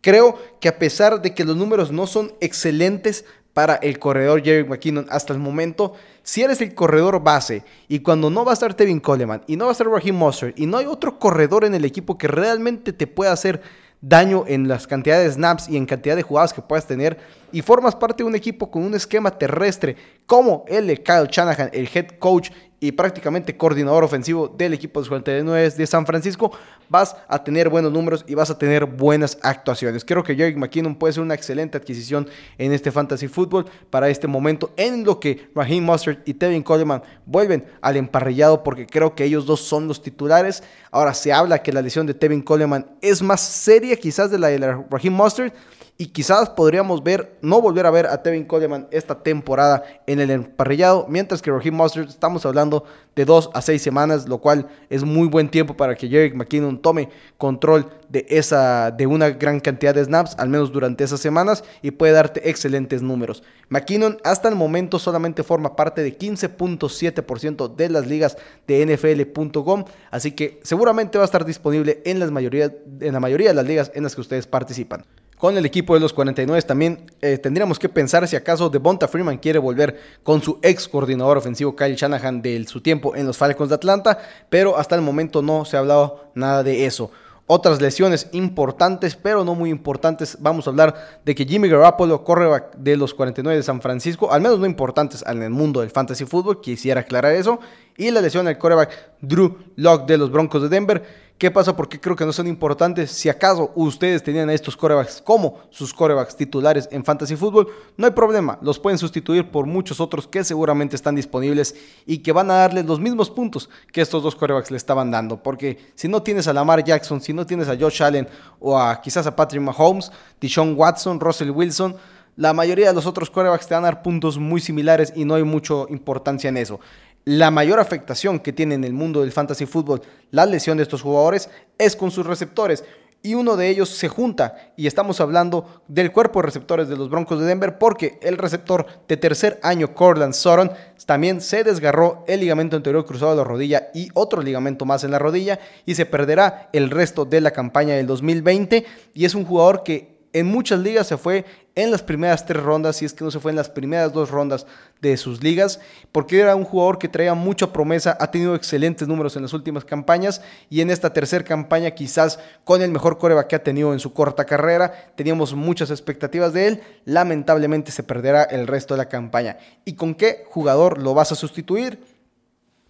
Creo 0.00 0.36
que 0.60 0.66
a 0.66 0.76
pesar 0.80 1.22
de 1.22 1.32
que 1.32 1.44
los 1.44 1.56
números 1.56 1.92
no 1.92 2.08
son 2.08 2.32
excelentes 2.40 3.24
para 3.52 3.76
el 3.76 4.00
corredor 4.00 4.42
Jerry 4.42 4.68
McKinnon 4.68 5.06
hasta 5.10 5.32
el 5.32 5.38
momento, 5.38 5.92
si 6.24 6.42
eres 6.42 6.60
el 6.60 6.74
corredor 6.74 7.22
base 7.22 7.62
y 7.86 8.00
cuando 8.00 8.30
no 8.30 8.44
va 8.44 8.50
a 8.50 8.54
estar 8.54 8.74
Tevin 8.74 8.98
Coleman 8.98 9.44
y 9.46 9.54
no 9.54 9.66
va 9.66 9.70
a 9.70 9.72
estar 9.72 9.86
Raheem 9.86 10.16
Mostert 10.16 10.58
y 10.58 10.66
no 10.66 10.78
hay 10.78 10.86
otro 10.86 11.20
corredor 11.20 11.64
en 11.64 11.76
el 11.76 11.84
equipo 11.84 12.18
que 12.18 12.26
realmente 12.26 12.92
te 12.92 13.06
pueda 13.06 13.30
hacer 13.30 13.62
daño 14.00 14.44
en 14.48 14.66
las 14.66 14.86
cantidades 14.86 15.26
de 15.28 15.32
snaps 15.34 15.68
y 15.68 15.76
en 15.76 15.86
cantidad 15.86 16.16
de 16.16 16.22
jugadas 16.22 16.52
que 16.52 16.62
puedas 16.62 16.86
tener 16.86 17.18
y 17.52 17.62
formas 17.62 17.94
parte 17.94 18.22
de 18.22 18.28
un 18.28 18.34
equipo 18.34 18.70
con 18.70 18.82
un 18.82 18.94
esquema 18.94 19.30
terrestre 19.30 19.96
como 20.26 20.64
el 20.68 20.86
de 20.86 20.96
Kyle 20.96 21.28
Shanahan, 21.30 21.70
el 21.72 21.88
head 21.92 22.18
coach 22.18 22.50
y 22.80 22.92
prácticamente 22.92 23.56
coordinador 23.56 24.02
ofensivo 24.02 24.48
del 24.48 24.72
equipo 24.72 25.02
de 25.02 25.08
49 25.08 25.70
de 25.70 25.86
San 25.86 26.06
Francisco, 26.06 26.50
vas 26.88 27.14
a 27.28 27.44
tener 27.44 27.68
buenos 27.68 27.92
números 27.92 28.24
y 28.26 28.34
vas 28.34 28.50
a 28.50 28.58
tener 28.58 28.86
buenas 28.86 29.38
actuaciones. 29.42 30.02
Creo 30.04 30.24
que 30.24 30.34
Jerick 30.34 30.56
McKinnon 30.56 30.96
puede 30.96 31.12
ser 31.12 31.22
una 31.22 31.34
excelente 31.34 31.76
adquisición 31.76 32.28
en 32.56 32.72
este 32.72 32.90
fantasy 32.90 33.28
fútbol 33.28 33.66
para 33.90 34.08
este 34.08 34.26
momento 34.26 34.72
en 34.78 35.04
lo 35.04 35.20
que 35.20 35.50
Raheem 35.54 35.84
Mustard 35.84 36.18
y 36.24 36.34
Tevin 36.34 36.62
Coleman 36.62 37.02
vuelven 37.26 37.66
al 37.82 37.96
emparrillado 37.96 38.62
porque 38.62 38.86
creo 38.86 39.14
que 39.14 39.24
ellos 39.24 39.44
dos 39.44 39.60
son 39.60 39.86
los 39.86 40.02
titulares. 40.02 40.62
Ahora 40.90 41.12
se 41.12 41.32
habla 41.34 41.62
que 41.62 41.72
la 41.72 41.82
lesión 41.82 42.06
de 42.06 42.14
Tevin 42.14 42.40
Coleman 42.40 42.86
es 43.02 43.20
más 43.20 43.42
seria 43.42 43.94
quizás 43.96 44.30
de 44.30 44.38
la 44.38 44.48
de 44.48 44.58
Raheem 44.90 45.12
Mustard 45.12 45.52
y 46.00 46.06
quizás 46.06 46.48
podríamos 46.48 47.02
ver, 47.02 47.36
no 47.42 47.60
volver 47.60 47.84
a 47.84 47.90
ver 47.90 48.06
a 48.06 48.22
Tevin 48.22 48.46
Coleman 48.46 48.88
esta 48.90 49.22
temporada 49.22 49.82
en 50.06 50.18
el 50.18 50.30
emparrillado, 50.30 51.04
mientras 51.10 51.42
que 51.42 51.50
Raheem 51.50 51.74
Mostert 51.74 52.08
estamos 52.08 52.46
hablando 52.46 52.84
de 53.14 53.26
dos 53.26 53.50
a 53.52 53.60
seis 53.60 53.82
semanas, 53.82 54.26
lo 54.26 54.38
cual 54.38 54.66
es 54.88 55.04
muy 55.04 55.28
buen 55.28 55.50
tiempo 55.50 55.76
para 55.76 55.94
que 55.94 56.08
Jerick 56.08 56.34
McKinnon 56.34 56.78
tome 56.78 57.10
control 57.36 57.90
de, 58.08 58.24
esa, 58.30 58.90
de 58.92 59.06
una 59.06 59.28
gran 59.28 59.60
cantidad 59.60 59.94
de 59.94 60.02
snaps, 60.02 60.36
al 60.38 60.48
menos 60.48 60.72
durante 60.72 61.04
esas 61.04 61.20
semanas, 61.20 61.64
y 61.82 61.90
puede 61.90 62.14
darte 62.14 62.48
excelentes 62.48 63.02
números. 63.02 63.42
McKinnon 63.68 64.16
hasta 64.24 64.48
el 64.48 64.54
momento 64.54 64.98
solamente 64.98 65.42
forma 65.42 65.76
parte 65.76 66.02
de 66.02 66.16
15.7% 66.16 67.76
de 67.76 67.90
las 67.90 68.06
ligas 68.06 68.38
de 68.66 68.86
NFL.com, 68.86 69.84
así 70.10 70.32
que 70.32 70.60
seguramente 70.62 71.18
va 71.18 71.24
a 71.24 71.26
estar 71.26 71.44
disponible 71.44 72.00
en, 72.06 72.20
las 72.20 72.30
mayoría, 72.30 72.74
en 73.00 73.12
la 73.12 73.20
mayoría 73.20 73.48
de 73.48 73.54
las 73.54 73.66
ligas 73.66 73.92
en 73.94 74.04
las 74.04 74.14
que 74.14 74.22
ustedes 74.22 74.46
participan 74.46 75.04
con 75.40 75.56
el 75.56 75.64
equipo 75.64 75.94
de 75.94 76.00
los 76.00 76.12
49 76.12 76.60
también 76.62 77.10
eh, 77.22 77.38
tendríamos 77.38 77.78
que 77.78 77.88
pensar 77.88 78.28
si 78.28 78.36
acaso 78.36 78.68
Devonta 78.68 79.08
Freeman 79.08 79.38
quiere 79.38 79.58
volver 79.58 79.98
con 80.22 80.42
su 80.42 80.58
ex 80.60 80.86
coordinador 80.86 81.38
ofensivo 81.38 81.74
Kyle 81.74 81.96
Shanahan 81.96 82.42
de 82.42 82.62
su 82.66 82.82
tiempo 82.82 83.16
en 83.16 83.26
los 83.26 83.38
Falcons 83.38 83.70
de 83.70 83.74
Atlanta, 83.74 84.18
pero 84.50 84.76
hasta 84.76 84.96
el 84.96 85.00
momento 85.00 85.40
no 85.40 85.64
se 85.64 85.78
ha 85.78 85.80
hablado 85.80 86.30
nada 86.34 86.62
de 86.62 86.84
eso. 86.84 87.10
Otras 87.46 87.80
lesiones 87.80 88.28
importantes, 88.30 89.16
pero 89.16 89.42
no 89.42 89.56
muy 89.56 89.70
importantes. 89.70 90.36
Vamos 90.40 90.66
a 90.66 90.70
hablar 90.70 91.20
de 91.24 91.34
que 91.34 91.44
Jimmy 91.44 91.68
Garoppolo, 91.68 92.22
corre 92.22 92.46
de 92.76 92.96
los 92.96 93.12
49 93.12 93.56
de 93.56 93.62
San 93.64 93.80
Francisco, 93.80 94.30
al 94.30 94.40
menos 94.40 94.60
no 94.60 94.66
importantes 94.66 95.24
en 95.26 95.42
el 95.42 95.50
mundo 95.50 95.80
del 95.80 95.90
fantasy 95.90 96.26
fútbol, 96.26 96.60
quisiera 96.60 97.00
aclarar 97.00 97.34
eso. 97.34 97.58
Y 97.96 98.12
la 98.12 98.20
lesión 98.20 98.44
del 98.44 98.56
coreback 98.56 99.16
Drew 99.20 99.56
Locke 99.74 100.06
de 100.06 100.18
los 100.18 100.30
Broncos 100.30 100.62
de 100.62 100.68
Denver 100.68 101.29
¿Qué 101.40 101.50
pasa? 101.50 101.74
Porque 101.74 101.98
creo 101.98 102.14
que 102.14 102.26
no 102.26 102.34
son 102.34 102.46
importantes. 102.48 103.10
Si 103.12 103.30
acaso 103.30 103.72
ustedes 103.74 104.22
tenían 104.22 104.50
a 104.50 104.52
estos 104.52 104.76
corebacks 104.76 105.22
como 105.22 105.58
sus 105.70 105.94
corebacks 105.94 106.36
titulares 106.36 106.86
en 106.92 107.02
Fantasy 107.02 107.34
Football, 107.34 107.66
no 107.96 108.04
hay 108.04 108.12
problema. 108.12 108.58
Los 108.60 108.78
pueden 108.78 108.98
sustituir 108.98 109.50
por 109.50 109.64
muchos 109.64 110.00
otros 110.00 110.28
que 110.28 110.44
seguramente 110.44 110.96
están 110.96 111.14
disponibles 111.14 111.74
y 112.04 112.18
que 112.18 112.32
van 112.32 112.50
a 112.50 112.56
darles 112.56 112.84
los 112.84 113.00
mismos 113.00 113.30
puntos 113.30 113.70
que 113.90 114.02
estos 114.02 114.22
dos 114.22 114.36
corebacks 114.36 114.70
le 114.70 114.76
estaban 114.76 115.10
dando. 115.10 115.42
Porque 115.42 115.78
si 115.94 116.08
no 116.08 116.22
tienes 116.22 116.46
a 116.46 116.52
Lamar 116.52 116.84
Jackson, 116.84 117.22
si 117.22 117.32
no 117.32 117.46
tienes 117.46 117.70
a 117.70 117.76
Josh 117.78 118.02
Allen 118.02 118.28
o 118.58 118.78
a 118.78 119.00
quizás 119.00 119.26
a 119.26 119.34
Patrick 119.34 119.62
Mahomes, 119.62 120.12
Deshaun 120.42 120.74
Watson, 120.76 121.18
Russell 121.18 121.52
Wilson, 121.52 121.96
la 122.36 122.52
mayoría 122.52 122.88
de 122.88 122.94
los 122.94 123.06
otros 123.06 123.30
corebacks 123.30 123.66
te 123.66 123.72
van 123.72 123.84
a 123.84 123.86
dar 123.86 124.02
puntos 124.02 124.36
muy 124.36 124.60
similares 124.60 125.10
y 125.16 125.24
no 125.24 125.36
hay 125.36 125.44
mucha 125.44 125.74
importancia 125.88 126.48
en 126.48 126.58
eso 126.58 126.80
la 127.24 127.50
mayor 127.50 127.80
afectación 127.80 128.40
que 128.40 128.52
tiene 128.52 128.74
en 128.74 128.84
el 128.84 128.92
mundo 128.92 129.20
del 129.20 129.32
fantasy 129.32 129.66
fútbol 129.66 130.02
la 130.30 130.46
lesión 130.46 130.76
de 130.76 130.84
estos 130.84 131.02
jugadores 131.02 131.50
es 131.78 131.96
con 131.96 132.10
sus 132.10 132.26
receptores. 132.26 132.84
Y 133.22 133.34
uno 133.34 133.58
de 133.58 133.68
ellos 133.68 133.90
se 133.90 134.08
junta 134.08 134.72
y 134.76 134.86
estamos 134.86 135.20
hablando 135.20 135.82
del 135.88 136.10
cuerpo 136.10 136.40
de 136.40 136.46
receptores 136.46 136.88
de 136.88 136.96
los 136.96 137.10
Broncos 137.10 137.38
de 137.38 137.44
Denver 137.44 137.76
porque 137.76 138.18
el 138.22 138.38
receptor 138.38 138.86
de 139.08 139.18
tercer 139.18 139.60
año, 139.62 139.94
Corland 139.94 140.32
Soron, 140.32 140.72
también 141.04 141.42
se 141.42 141.62
desgarró 141.62 142.24
el 142.26 142.40
ligamento 142.40 142.76
anterior 142.76 143.04
cruzado 143.04 143.32
de 143.32 143.36
la 143.36 143.44
rodilla 143.44 143.90
y 143.92 144.08
otro 144.14 144.40
ligamento 144.40 144.86
más 144.86 145.04
en 145.04 145.10
la 145.10 145.18
rodilla 145.18 145.60
y 145.84 145.96
se 145.96 146.06
perderá 146.06 146.70
el 146.72 146.88
resto 146.88 147.26
de 147.26 147.42
la 147.42 147.50
campaña 147.50 147.94
del 147.94 148.06
2020 148.06 148.86
y 149.12 149.24
es 149.26 149.34
un 149.34 149.44
jugador 149.44 149.82
que 149.82 150.19
en 150.32 150.46
muchas 150.46 150.78
ligas 150.80 151.06
se 151.06 151.16
fue 151.16 151.44
en 151.74 151.90
las 151.90 152.02
primeras 152.02 152.44
tres 152.46 152.62
rondas, 152.62 152.96
si 152.96 153.04
es 153.04 153.12
que 153.12 153.24
no 153.24 153.30
se 153.30 153.40
fue 153.40 153.52
en 153.52 153.56
las 153.56 153.68
primeras 153.68 154.12
dos 154.12 154.30
rondas 154.30 154.66
de 155.00 155.16
sus 155.16 155.42
ligas, 155.42 155.80
porque 156.12 156.40
era 156.40 156.54
un 156.54 156.64
jugador 156.64 156.98
que 156.98 157.08
traía 157.08 157.34
mucha 157.34 157.72
promesa, 157.72 158.16
ha 158.20 158.30
tenido 158.30 158.54
excelentes 158.54 159.08
números 159.08 159.36
en 159.36 159.42
las 159.42 159.52
últimas 159.52 159.84
campañas 159.84 160.42
y 160.68 160.80
en 160.80 160.90
esta 160.90 161.12
tercera 161.12 161.44
campaña 161.44 161.92
quizás 161.92 162.38
con 162.64 162.82
el 162.82 162.90
mejor 162.90 163.18
coreback 163.18 163.48
que 163.48 163.56
ha 163.56 163.62
tenido 163.62 163.92
en 163.92 164.00
su 164.00 164.12
corta 164.12 164.44
carrera, 164.44 165.12
teníamos 165.16 165.54
muchas 165.54 165.90
expectativas 165.90 166.52
de 166.52 166.66
él, 166.66 166.82
lamentablemente 167.04 167.92
se 167.92 168.02
perderá 168.02 168.42
el 168.44 168.66
resto 168.66 168.94
de 168.94 168.98
la 168.98 169.08
campaña. 169.08 169.58
¿Y 169.84 169.94
con 169.94 170.14
qué 170.14 170.44
jugador 170.48 170.98
lo 170.98 171.14
vas 171.14 171.32
a 171.32 171.36
sustituir? 171.36 172.04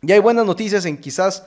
Y 0.02 0.12
hay 0.12 0.18
buenas 0.18 0.46
noticias 0.46 0.86
en 0.86 0.96
quizás 0.96 1.44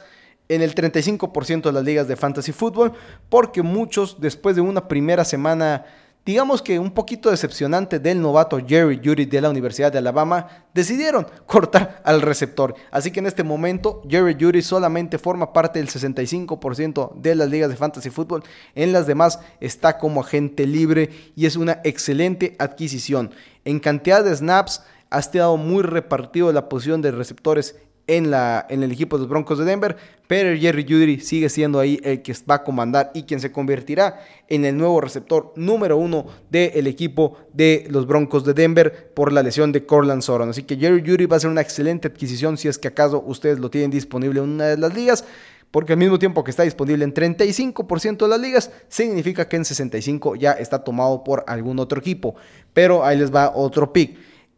en 0.50 0.62
el 0.62 0.75
35% 0.75 1.63
de 1.63 1.71
las 1.71 1.83
ligas 1.83 2.07
de 2.07 2.15
fantasy 2.15 2.51
fútbol, 2.51 2.93
porque 3.29 3.62
muchos 3.62 4.19
después 4.19 4.55
de 4.55 4.62
una 4.62 4.88
primera 4.88 5.25
semana 5.25 5.85
digamos 6.25 6.62
que 6.62 6.79
un 6.79 6.91
poquito 6.91 7.29
decepcionante 7.29 8.00
del 8.00 8.21
novato 8.21 8.57
Jerry 8.65 9.01
Judy 9.03 9.25
de 9.25 9.41
la 9.41 9.50
Universidad 9.50 9.91
de 9.91 9.97
Alabama, 9.97 10.47
decidieron 10.73 11.27
cortar 11.45 12.01
al 12.05 12.21
receptor. 12.21 12.75
Así 12.91 13.12
que 13.12 13.19
en 13.19 13.25
este 13.25 13.43
momento 13.43 14.01
Jerry 14.07 14.38
Judy 14.39 14.62
solamente 14.62 15.17
forma 15.17 15.51
parte 15.51 15.79
del 15.79 15.89
65% 15.89 17.15
de 17.15 17.35
las 17.35 17.50
ligas 17.50 17.69
de 17.69 17.75
fantasy 17.75 18.09
fútbol. 18.09 18.43
En 18.75 18.93
las 18.93 19.05
demás 19.05 19.39
está 19.59 19.97
como 19.97 20.21
agente 20.21 20.65
libre 20.65 21.09
y 21.35 21.45
es 21.45 21.55
una 21.55 21.81
excelente 21.83 22.55
adquisición. 22.59 23.31
En 23.65 23.79
cantidad 23.79 24.23
de 24.23 24.35
snaps 24.35 24.83
ha 25.09 25.19
estado 25.19 25.57
muy 25.57 25.83
repartido 25.83 26.51
la 26.51 26.69
posición 26.69 27.01
de 27.01 27.12
receptores 27.12 27.75
en, 28.07 28.31
la, 28.31 28.65
en 28.69 28.83
el 28.83 28.91
equipo 28.91 29.17
de 29.17 29.22
los 29.22 29.29
Broncos 29.29 29.57
de 29.57 29.65
Denver, 29.65 29.95
pero 30.27 30.57
Jerry 30.57 30.83
Judy 30.83 31.19
sigue 31.19 31.50
siendo 31.50 31.79
ahí 31.79 32.00
el 32.03 32.22
que 32.22 32.33
va 32.50 32.55
a 32.55 32.63
comandar 32.63 33.12
y 33.13 33.24
quien 33.24 33.39
se 33.39 33.51
convertirá 33.51 34.19
en 34.48 34.65
el 34.65 34.77
nuevo 34.77 35.00
receptor 35.01 35.53
número 35.55 35.98
uno 35.98 36.25
del 36.50 36.88
equipo 36.88 37.38
de 37.53 37.88
los 37.89 38.07
Broncos 38.07 38.43
de 38.43 38.53
Denver 38.53 39.12
por 39.13 39.31
la 39.31 39.43
lesión 39.43 39.72
de 39.72 39.86
Corland 39.86 40.22
Soron. 40.22 40.50
Así 40.50 40.63
que 40.63 40.77
Jerry 40.77 41.01
Judy 41.05 41.25
va 41.25 41.38
a 41.38 41.39
ser 41.39 41.50
una 41.50 41.62
excelente 41.62 42.07
adquisición 42.07 42.57
si 42.57 42.67
es 42.67 42.77
que 42.77 42.88
acaso 42.88 43.24
ustedes 43.25 43.60
lo 43.60 43.69
tienen 43.69 43.91
disponible 43.91 44.39
en 44.39 44.50
una 44.50 44.65
de 44.65 44.77
las 44.77 44.93
ligas. 44.93 45.25
Porque 45.72 45.93
al 45.93 46.00
mismo 46.00 46.19
tiempo 46.19 46.43
que 46.43 46.51
está 46.51 46.62
disponible 46.62 47.03
en 47.03 47.15
35% 47.15 48.17
de 48.17 48.27
las 48.27 48.39
ligas, 48.39 48.72
significa 48.89 49.50
que 49.50 49.55
en 49.55 49.63
65% 49.63 50.38
ya 50.38 50.51
está 50.51 50.83
tomado 50.83 51.24
por 51.24 51.43
algún 51.48 51.79
otro 51.79 52.00
equipo. 52.00 52.36
Pero 52.74 53.03
ahí 53.03 53.17
les 53.17 53.33
va 53.33 53.51
otro 53.55 53.91
pick 53.91 54.15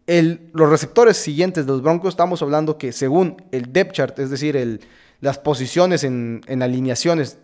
los 0.07 0.69
receptores 0.69 1.17
siguientes 1.17 1.65
de 1.65 1.71
los 1.71 1.81
Broncos, 1.81 2.09
estamos 2.09 2.41
hablando 2.41 2.77
que 2.77 2.91
según 2.91 3.41
el 3.51 3.73
depth 3.73 3.93
chart, 3.93 4.19
es 4.19 4.29
decir, 4.29 4.79
las 5.19 5.39
posiciones 5.39 6.03
en, 6.03 6.41
alineaciones 6.61 7.39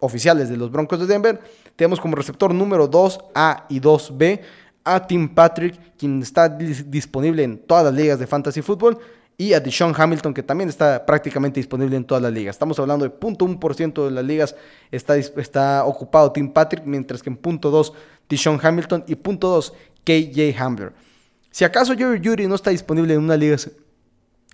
oficiales 0.00 0.48
de 0.48 0.56
los 0.56 0.70
Broncos 0.70 0.98
de 1.00 1.06
Denver, 1.06 1.40
tenemos 1.76 2.00
como 2.00 2.16
receptor 2.16 2.52
número 2.52 2.90
2A 2.90 3.64
y 3.68 3.80
2B 3.80 4.40
a 4.84 5.06
Tim 5.06 5.32
Patrick, 5.32 5.96
quien 5.96 6.22
está 6.22 6.48
disponible 6.48 7.44
en 7.44 7.58
todas 7.58 7.84
las 7.84 7.94
ligas 7.94 8.18
de 8.18 8.26
fantasy 8.26 8.62
fútbol, 8.62 8.98
y 9.38 9.54
a 9.54 9.60
Deshaun 9.60 9.94
Hamilton, 9.96 10.34
que 10.34 10.42
también 10.42 10.68
está 10.68 11.06
prácticamente 11.06 11.58
disponible 11.58 11.96
en 11.96 12.04
todas 12.04 12.22
las 12.22 12.32
ligas. 12.32 12.56
Estamos 12.56 12.78
hablando 12.78 13.04
de 13.04 13.12
0.1% 13.12 14.04
de 14.04 14.10
las 14.10 14.24
ligas 14.24 14.54
está, 14.90 15.16
está 15.16 15.84
ocupado 15.84 16.32
Tim 16.32 16.52
Patrick, 16.52 16.84
mientras 16.84 17.22
que 17.22 17.30
en 17.30 17.40
0.2 17.40 17.92
Deshaun 18.28 18.60
Hamilton 18.62 19.04
y 19.06 19.14
0.2 19.14 19.72
KJ 20.04 20.60
Hamler. 20.60 20.92
Si 21.52 21.64
acaso 21.64 21.94
Jerry 21.94 22.20
Judy 22.24 22.48
no 22.48 22.54
está 22.54 22.70
disponible 22.70 23.14
en 23.14 23.20
una 23.20 23.36
liga 23.36 23.56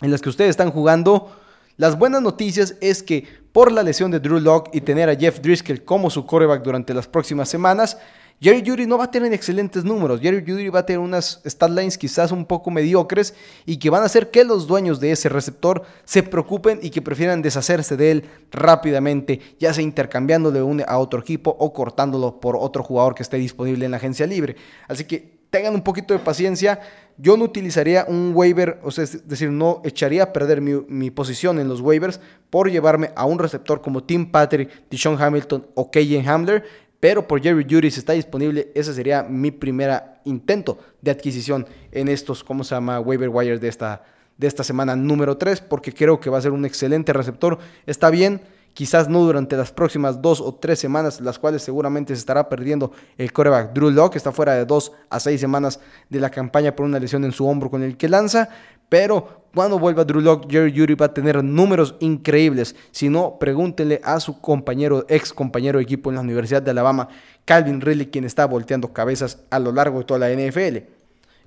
en 0.00 0.10
las 0.10 0.20
que 0.20 0.28
ustedes 0.28 0.50
están 0.50 0.70
jugando, 0.70 1.32
las 1.76 1.96
buenas 1.96 2.20
noticias 2.20 2.74
es 2.80 3.04
que 3.04 3.24
por 3.52 3.70
la 3.70 3.84
lesión 3.84 4.10
de 4.10 4.18
Drew 4.18 4.40
Locke 4.40 4.70
y 4.76 4.80
tener 4.80 5.08
a 5.08 5.14
Jeff 5.14 5.40
Driscoll 5.40 5.84
como 5.84 6.10
su 6.10 6.26
coreback 6.26 6.62
durante 6.62 6.92
las 6.92 7.06
próximas 7.06 7.48
semanas, 7.48 7.98
Jerry 8.40 8.68
Judy 8.68 8.86
no 8.86 8.98
va 8.98 9.04
a 9.04 9.10
tener 9.12 9.32
excelentes 9.32 9.84
números. 9.84 10.20
Jerry 10.20 10.44
Judy 10.44 10.70
va 10.70 10.80
a 10.80 10.86
tener 10.86 10.98
unas 10.98 11.40
stat 11.44 11.70
lines 11.70 11.96
quizás 11.96 12.32
un 12.32 12.44
poco 12.44 12.72
mediocres 12.72 13.32
y 13.64 13.78
que 13.78 13.90
van 13.90 14.02
a 14.02 14.06
hacer 14.06 14.32
que 14.32 14.42
los 14.44 14.66
dueños 14.66 14.98
de 14.98 15.12
ese 15.12 15.28
receptor 15.28 15.84
se 16.04 16.24
preocupen 16.24 16.80
y 16.82 16.90
que 16.90 17.00
prefieran 17.00 17.42
deshacerse 17.42 17.96
de 17.96 18.10
él 18.10 18.24
rápidamente, 18.50 19.40
ya 19.60 19.72
sea 19.72 19.84
intercambiándole 19.84 20.84
a 20.86 20.98
otro 20.98 21.20
equipo 21.20 21.54
o 21.60 21.72
cortándolo 21.72 22.40
por 22.40 22.56
otro 22.56 22.82
jugador 22.82 23.14
que 23.14 23.22
esté 23.22 23.36
disponible 23.36 23.84
en 23.84 23.92
la 23.92 23.98
agencia 23.98 24.26
libre. 24.26 24.56
Así 24.88 25.04
que 25.04 25.37
tengan 25.50 25.74
un 25.74 25.82
poquito 25.82 26.14
de 26.14 26.20
paciencia. 26.20 26.80
Yo 27.16 27.36
no 27.36 27.44
utilizaría 27.44 28.04
un 28.08 28.32
waiver, 28.34 28.78
o 28.82 28.90
sea, 28.90 29.04
es 29.04 29.26
decir, 29.26 29.50
no 29.50 29.80
echaría 29.84 30.22
a 30.24 30.32
perder 30.32 30.60
mi, 30.60 31.10
posición 31.10 31.58
en 31.58 31.68
los 31.68 31.80
waivers 31.80 32.20
por 32.48 32.70
llevarme 32.70 33.10
a 33.16 33.24
un 33.24 33.38
receptor 33.38 33.80
como 33.80 34.04
Tim 34.04 34.30
Patrick, 34.30 34.88
Deshaun 34.88 35.20
Hamilton 35.20 35.66
o 35.74 35.90
KJ 35.90 36.26
Hamler, 36.28 36.64
pero 37.00 37.26
por 37.26 37.42
Jerry 37.42 37.66
Judy 37.68 37.90
si 37.90 38.00
está 38.00 38.12
disponible, 38.12 38.70
ese 38.74 38.94
sería 38.94 39.22
mi 39.24 39.50
primer 39.50 40.02
intento 40.24 40.78
de 41.00 41.10
adquisición 41.10 41.66
en 41.90 42.08
estos, 42.08 42.44
¿cómo 42.44 42.62
se 42.62 42.74
llama? 42.74 43.00
Waiver 43.00 43.28
wires 43.28 43.60
de 43.60 43.68
esta, 43.68 44.04
de 44.36 44.46
esta 44.46 44.62
semana 44.62 44.94
número 44.94 45.36
3, 45.36 45.60
porque 45.62 45.92
creo 45.92 46.20
que 46.20 46.30
va 46.30 46.38
a 46.38 46.42
ser 46.42 46.52
un 46.52 46.64
excelente 46.64 47.12
receptor. 47.12 47.58
Está 47.86 48.10
bien 48.10 48.42
quizás 48.78 49.08
no 49.08 49.24
durante 49.24 49.56
las 49.56 49.72
próximas 49.72 50.22
dos 50.22 50.40
o 50.40 50.54
tres 50.54 50.78
semanas, 50.78 51.20
las 51.20 51.36
cuales 51.40 51.62
seguramente 51.64 52.14
se 52.14 52.20
estará 52.20 52.48
perdiendo 52.48 52.92
el 53.16 53.32
coreback 53.32 53.72
Drew 53.72 53.90
Locke, 53.90 54.14
está 54.14 54.30
fuera 54.30 54.54
de 54.54 54.64
dos 54.66 54.92
a 55.10 55.18
seis 55.18 55.40
semanas 55.40 55.80
de 56.08 56.20
la 56.20 56.30
campaña 56.30 56.76
por 56.76 56.86
una 56.86 57.00
lesión 57.00 57.24
en 57.24 57.32
su 57.32 57.44
hombro 57.44 57.70
con 57.70 57.82
el 57.82 57.96
que 57.96 58.08
lanza, 58.08 58.50
pero 58.88 59.48
cuando 59.52 59.80
vuelva 59.80 60.04
Drew 60.04 60.20
Locke, 60.20 60.46
Jerry 60.48 60.70
Judy 60.78 60.94
va 60.94 61.06
a 61.06 61.12
tener 61.12 61.42
números 61.42 61.96
increíbles. 61.98 62.76
Si 62.92 63.08
no, 63.08 63.36
pregúntenle 63.40 64.00
a 64.04 64.20
su 64.20 64.40
compañero, 64.40 65.04
ex 65.08 65.32
compañero 65.32 65.78
de 65.78 65.82
equipo 65.82 66.10
en 66.10 66.14
la 66.14 66.22
Universidad 66.22 66.62
de 66.62 66.70
Alabama, 66.70 67.08
Calvin 67.44 67.80
Ridley, 67.80 68.06
quien 68.06 68.26
está 68.26 68.46
volteando 68.46 68.92
cabezas 68.92 69.40
a 69.50 69.58
lo 69.58 69.72
largo 69.72 69.98
de 69.98 70.04
toda 70.04 70.20
la 70.20 70.30
NFL. 70.30 70.84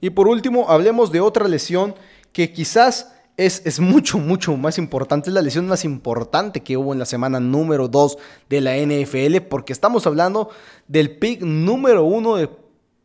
Y 0.02 0.10
por 0.10 0.28
último, 0.28 0.70
hablemos 0.70 1.14
de 1.14 1.22
otra 1.22 1.48
lesión 1.48 1.96
que 2.34 2.52
quizás 2.52 3.14
es, 3.38 3.80
mucho, 3.80 4.18
mucho 4.18 4.56
más 4.58 4.78
importante. 4.78 5.30
Es 5.30 5.34
la 5.34 5.42
lesión 5.42 5.68
más 5.68 5.86
importante 5.86 6.62
que 6.62 6.78
hubo 6.78 6.94
en 6.94 7.00
la 7.00 7.06
semana 7.06 7.40
número 7.40 7.88
2 7.88 8.18
de 8.50 8.62
la 8.62 8.78
NFL, 8.78 9.42
porque 9.50 9.74
estamos 9.74 10.06
hablando 10.06 10.50
del 10.88 11.18
pick 11.18 11.42
número 11.42 12.04
1 12.04 12.36
de. 12.36 12.50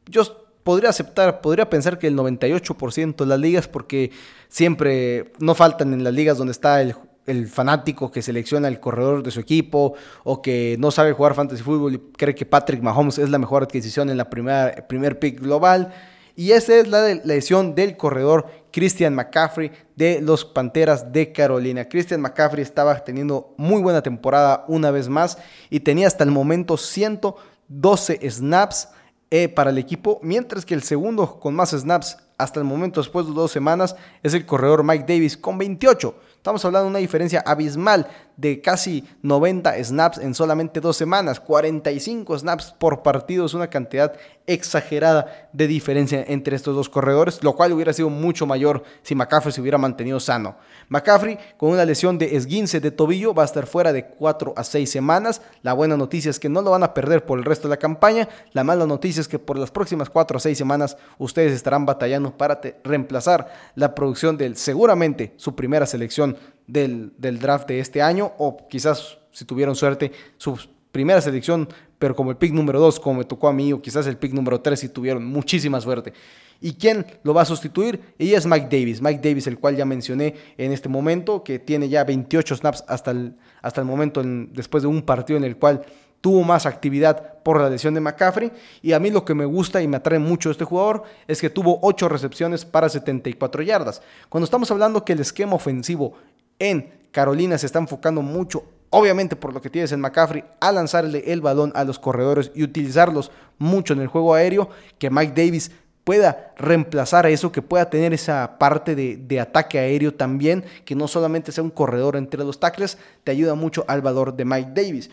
Yo 0.06 0.23
podría 0.62 0.90
aceptar, 0.90 1.40
podría 1.40 1.71
pensar 1.71 1.99
que 1.99 2.09
el 2.09 2.16
98% 2.16 3.16
de 3.16 3.26
las 3.26 3.38
ligas, 3.38 3.68
porque 3.68 4.11
siempre 4.49 5.33
no 5.38 5.54
faltan 5.54 5.92
en 5.92 6.04
las 6.04 6.12
ligas 6.12 6.38
donde 6.38 6.52
está 6.52 6.80
el, 6.83 6.95
el 7.26 7.49
fanático 7.49 8.11
que 8.11 8.23
selecciona 8.23 8.68
el 8.68 8.80
corredor 8.80 9.23
de 9.23 9.30
su 9.30 9.40
equipo 9.40 9.95
o 10.25 10.42
que 10.42 10.76
no 10.78 10.90
sabe 10.90 11.12
jugar 11.12 11.35
fantasy 11.35 11.62
fútbol 11.62 11.95
y 11.95 11.99
cree 11.99 12.35
que 12.35 12.47
Patrick 12.47 12.83
Mahomes 12.83 13.18
es 13.18 13.30
la 13.30 13.38
mejor 13.38 13.62
adquisición 13.64 14.11
en 14.11 14.16
la 14.16 14.30
primera 14.30 14.87
primer 14.88 15.18
pick 15.18 15.40
global. 15.40 15.92
Y 16.37 16.52
esa 16.52 16.76
es 16.76 16.87
la 16.87 17.14
lesión 17.25 17.75
del 17.75 17.97
corredor 17.97 18.47
Christian 18.71 19.14
McCaffrey 19.14 19.73
de 19.97 20.21
los 20.21 20.45
Panteras 20.45 21.11
de 21.11 21.33
Carolina. 21.33 21.88
Christian 21.88 22.21
McCaffrey 22.21 22.62
estaba 22.62 23.02
teniendo 23.02 23.55
muy 23.57 23.81
buena 23.81 24.02
temporada 24.02 24.62
una 24.69 24.90
vez 24.90 25.09
más 25.09 25.38
y 25.71 25.81
tenía 25.81 26.07
hasta 26.07 26.25
el 26.25 26.31
momento 26.31 26.76
112 26.76 28.31
snaps 28.31 28.90
eh, 29.31 29.49
para 29.49 29.71
el 29.71 29.78
equipo, 29.78 30.21
mientras 30.23 30.66
que 30.66 30.75
el 30.75 30.83
segundo 30.83 31.40
con 31.40 31.55
más 31.55 31.71
snaps 31.71 32.19
hasta 32.37 32.61
el 32.61 32.66
momento 32.66 33.00
después 33.00 33.26
de 33.26 33.33
dos 33.33 33.50
semanas 33.50 33.97
es 34.23 34.35
el 34.35 34.45
corredor 34.45 34.85
Mike 34.85 35.07
Davis 35.09 35.38
con 35.38 35.57
28. 35.57 36.14
Estamos 36.37 36.62
hablando 36.66 36.85
de 36.85 36.90
una 36.90 36.99
diferencia 36.99 37.43
abismal 37.47 38.07
de 38.37 38.61
casi 38.61 39.05
90 39.23 39.83
snaps 39.85 40.19
en 40.19 40.35
solamente 40.35 40.81
dos 40.81 40.97
semanas. 40.97 41.40
45 41.40 42.38
snaps 42.38 42.75
por 42.78 43.02
partido 43.02 43.47
es 43.47 43.55
una 43.55 43.69
cantidad 43.69 44.14
exagerada 44.47 45.49
de 45.52 45.66
diferencia 45.66 46.25
entre 46.28 46.55
estos 46.55 46.76
dos 46.76 46.88
corredores, 46.88 47.43
lo 47.43 47.55
cual 47.55 47.73
hubiera 47.73 47.93
sido 47.93 48.11
mucho 48.11 48.47
mayor 48.47 48.85
si 49.02 49.14
McCaffrey 49.14 49.52
se 49.52 49.61
hubiera 49.61 49.78
mantenido 49.78 50.21
sano. 50.21 50.57
McCaffrey 50.88 51.38
con 51.57 51.71
una 51.71 51.85
lesión 51.85 52.19
de 52.19 52.37
esguince 52.37 52.81
de 52.81 52.90
tobillo 52.90 53.35
va 53.35 53.43
a 53.43 53.47
estar 53.47 53.66
fuera 53.66 53.93
de 53.93 54.07
4 54.07 54.55
a 54.57 54.62
6 54.62 54.88
semanas. 54.88 55.43
La 55.62 55.73
buena 55.73 55.97
noticia 55.97 56.31
es 56.31 56.38
que 56.38 56.49
no 56.49 56.62
lo 56.62 56.71
van 56.71 56.85
a 56.85 56.95
perder 56.95 57.25
por 57.25 57.38
el 57.38 57.45
resto 57.45 57.69
de 57.69 57.75
la 57.75 57.78
campaña. 57.78 58.28
La 58.52 58.64
mala 58.64 58.87
noticia 58.87 59.21
es 59.21 59.28
que 59.28 59.38
por 59.38 59.59
las 59.59 59.71
próximas 59.71 60.11
4 60.11 60.37
a 60.37 60.40
6 60.40 60.57
semanas 60.57 60.97
ustedes 61.19 61.52
estarán 61.52 61.87
batallando 61.87 62.37
para 62.37 62.61
reemplazar 62.85 63.49
la 63.75 63.95
producción 63.95 64.37
del 64.37 64.57
seguramente 64.57 65.35
su 65.37 65.57
primera 65.57 65.87
selección 65.87 66.37
del, 66.66 67.12
draft 67.18 67.68
de 67.68 67.80
este 67.80 68.02
año, 68.02 68.32
o 68.38 68.68
quizás 68.68 69.18
si 69.32 69.44
tuvieron 69.44 69.76
suerte, 69.76 70.12
su 70.37 70.58
primera 70.92 71.20
selección, 71.20 71.68
pero 71.99 72.14
como 72.14 72.30
el 72.30 72.37
pick 72.37 72.52
número 72.52 72.80
2, 72.80 73.00
como 73.00 73.18
me 73.18 73.25
tocó 73.25 73.49
a 73.49 73.52
mí, 73.52 73.73
o 73.73 73.80
quizás 73.80 74.06
el 74.06 74.16
pick 74.16 74.32
número 74.32 74.61
3, 74.61 74.78
si 74.78 74.88
tuvieron 74.88 75.25
muchísima 75.25 75.80
suerte. 75.80 76.12
¿Y 76.61 76.73
quién 76.75 77.04
lo 77.23 77.35
va 77.35 77.42
a 77.42 77.44
sustituir? 77.44 78.00
Y 78.18 78.32
es 78.32 78.46
Mike 78.46 78.68
Davis. 78.70 79.02
Mike 79.02 79.20
Davis, 79.23 79.46
el 79.46 79.58
cual 79.58 79.76
ya 79.76 79.85
mencioné 79.85 80.35
en 80.56 80.73
este 80.73 80.88
momento, 80.88 81.44
que 81.44 81.58
tiene 81.58 81.88
ya 81.88 82.04
28 82.04 82.56
snaps 82.56 82.85
hasta 82.88 83.11
el, 83.11 83.35
hasta 83.61 83.80
el 83.82 83.87
momento, 83.87 84.23
después 84.25 84.82
de 84.82 84.88
un 84.88 85.02
partido 85.02 85.37
en 85.37 85.44
el 85.44 85.56
cual 85.56 85.85
tuvo 86.20 86.42
más 86.42 86.66
actividad 86.66 87.35
por 87.42 87.61
la 87.61 87.70
lesión 87.70 87.94
de 87.94 88.00
McCaffrey. 88.00 88.50
Y 88.82 88.92
a 88.92 88.99
mí 88.99 89.11
lo 89.11 89.25
que 89.25 89.35
me 89.35 89.44
gusta 89.44 89.82
y 89.82 89.88
me 89.88 89.99
atrae 89.99 90.18
mucho 90.18 90.49
de 90.49 90.54
este 90.54 90.64
jugador 90.64 91.04
es 91.28 91.40
que 91.40 91.50
tuvo 91.50 91.78
8 91.82 92.08
recepciones 92.08 92.64
para 92.64 92.88
74 92.88 93.62
yardas. 93.62 94.02
Cuando 94.28 94.44
estamos 94.44 94.70
hablando 94.70 95.04
que 95.04 95.12
el 95.12 95.20
esquema 95.20 95.54
ofensivo 95.54 96.14
en 96.59 96.91
Carolina 97.11 97.59
se 97.59 97.67
está 97.67 97.79
enfocando 97.79 98.23
mucho, 98.23 98.65
obviamente 98.91 99.37
por 99.37 99.53
lo 99.55 99.61
que 99.61 99.71
tienes 99.71 99.93
en 99.93 100.01
McCaffrey, 100.01 100.45
a 100.61 100.73
lanzarle 100.73 101.25
el 101.27 101.41
balón 101.41 101.73
a 101.75 101.85
los 101.85 101.99
corredores 101.99 102.51
y 102.55 102.63
utilizarlos 102.63 103.31
mucho 103.59 103.95
en 103.95 104.01
el 104.01 104.09
juego 104.09 104.35
aéreo, 104.35 104.69
que 104.99 105.11
Mike 105.11 105.33
Davis 105.35 105.71
pueda 106.05 106.53
reemplazar 106.57 107.27
a 107.27 107.31
eso, 107.31 107.51
que 107.51 107.63
pueda 107.63 107.91
tener 107.91 108.15
esa 108.15 108.59
parte 108.59 108.95
de, 108.95 109.17
de, 109.17 109.41
ataque 109.41 109.79
aéreo 109.79 110.15
también, 110.15 110.65
que 110.85 110.95
no 110.95 111.09
solamente 111.09 111.51
sea 111.51 111.65
un 111.65 111.71
corredor 111.71 112.17
entre 112.17 112.45
los 112.45 112.61
tackles, 112.61 112.97
te 113.25 113.33
ayuda 113.33 113.55
mucho 113.55 113.85
al 113.89 114.03
valor 114.03 114.37
de 114.37 114.45
Mike 114.45 114.71
Davis. 114.73 115.11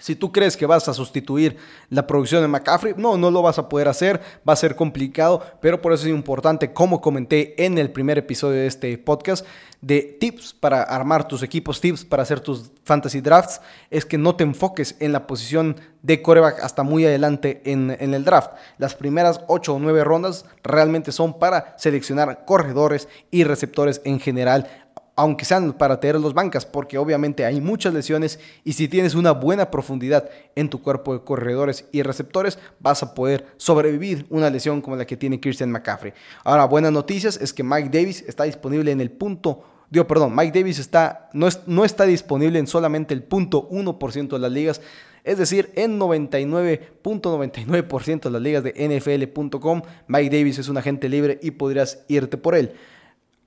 Si 0.00 0.14
tú 0.14 0.32
crees 0.32 0.56
que 0.56 0.66
vas 0.66 0.88
a 0.88 0.94
sustituir 0.94 1.56
la 1.90 2.06
producción 2.06 2.42
de 2.42 2.48
McCaffrey, 2.48 2.94
no, 2.96 3.16
no 3.16 3.30
lo 3.30 3.42
vas 3.42 3.58
a 3.58 3.68
poder 3.68 3.88
hacer, 3.88 4.20
va 4.48 4.52
a 4.52 4.56
ser 4.56 4.76
complicado, 4.76 5.42
pero 5.60 5.80
por 5.80 5.92
eso 5.92 6.06
es 6.06 6.10
importante, 6.10 6.72
como 6.72 7.00
comenté 7.00 7.64
en 7.64 7.78
el 7.78 7.90
primer 7.90 8.18
episodio 8.18 8.60
de 8.60 8.66
este 8.66 8.96
podcast, 8.98 9.44
de 9.80 10.16
tips 10.18 10.54
para 10.54 10.82
armar 10.82 11.28
tus 11.28 11.42
equipos, 11.42 11.80
tips 11.80 12.04
para 12.04 12.22
hacer 12.22 12.40
tus 12.40 12.72
fantasy 12.84 13.20
drafts, 13.20 13.60
es 13.90 14.04
que 14.04 14.18
no 14.18 14.34
te 14.34 14.44
enfoques 14.44 14.96
en 14.98 15.12
la 15.12 15.26
posición 15.26 15.76
de 16.02 16.20
coreback 16.20 16.62
hasta 16.62 16.82
muy 16.82 17.04
adelante 17.04 17.62
en, 17.64 17.96
en 17.98 18.14
el 18.14 18.24
draft. 18.24 18.52
Las 18.78 18.94
primeras 18.94 19.40
8 19.46 19.74
o 19.74 19.78
9 19.78 20.04
rondas 20.04 20.46
realmente 20.62 21.12
son 21.12 21.38
para 21.38 21.74
seleccionar 21.78 22.44
corredores 22.44 23.08
y 23.30 23.44
receptores 23.44 24.00
en 24.04 24.18
general 24.18 24.87
aunque 25.18 25.44
sean 25.44 25.72
para 25.72 25.98
tener 25.98 26.20
los 26.20 26.32
bancas, 26.32 26.64
porque 26.64 26.96
obviamente 26.96 27.44
hay 27.44 27.60
muchas 27.60 27.92
lesiones 27.92 28.38
y 28.62 28.74
si 28.74 28.86
tienes 28.86 29.16
una 29.16 29.32
buena 29.32 29.68
profundidad 29.68 30.30
en 30.54 30.70
tu 30.70 30.80
cuerpo 30.80 31.12
de 31.12 31.24
corredores 31.24 31.86
y 31.90 32.02
receptores, 32.02 32.56
vas 32.78 33.02
a 33.02 33.14
poder 33.14 33.44
sobrevivir 33.56 34.26
una 34.30 34.48
lesión 34.48 34.80
como 34.80 34.94
la 34.94 35.04
que 35.04 35.16
tiene 35.16 35.40
Christian 35.40 35.72
McCaffrey. 35.72 36.12
Ahora, 36.44 36.66
buenas 36.66 36.92
noticias 36.92 37.36
es 37.36 37.52
que 37.52 37.64
Mike 37.64 37.88
Davis 37.88 38.22
está 38.28 38.44
disponible 38.44 38.92
en 38.92 39.00
el 39.00 39.10
punto 39.10 39.64
Digo, 39.90 40.06
perdón, 40.06 40.36
Mike 40.36 40.56
Davis 40.56 40.78
está, 40.78 41.30
no, 41.32 41.48
no 41.66 41.82
está 41.82 42.04
disponible 42.04 42.58
en 42.58 42.66
solamente 42.66 43.14
el 43.14 43.22
punto 43.22 43.70
1% 43.70 44.28
de 44.28 44.38
las 44.38 44.52
ligas, 44.52 44.82
es 45.24 45.38
decir, 45.38 45.72
en 45.76 45.98
99.99% 45.98 48.20
de 48.20 48.30
las 48.30 48.42
ligas 48.42 48.62
de 48.62 48.74
NFL.com, 48.74 49.80
Mike 50.06 50.36
Davis 50.36 50.58
es 50.58 50.68
un 50.68 50.76
agente 50.76 51.08
libre 51.08 51.38
y 51.42 51.52
podrías 51.52 52.04
irte 52.06 52.36
por 52.36 52.54
él. 52.54 52.74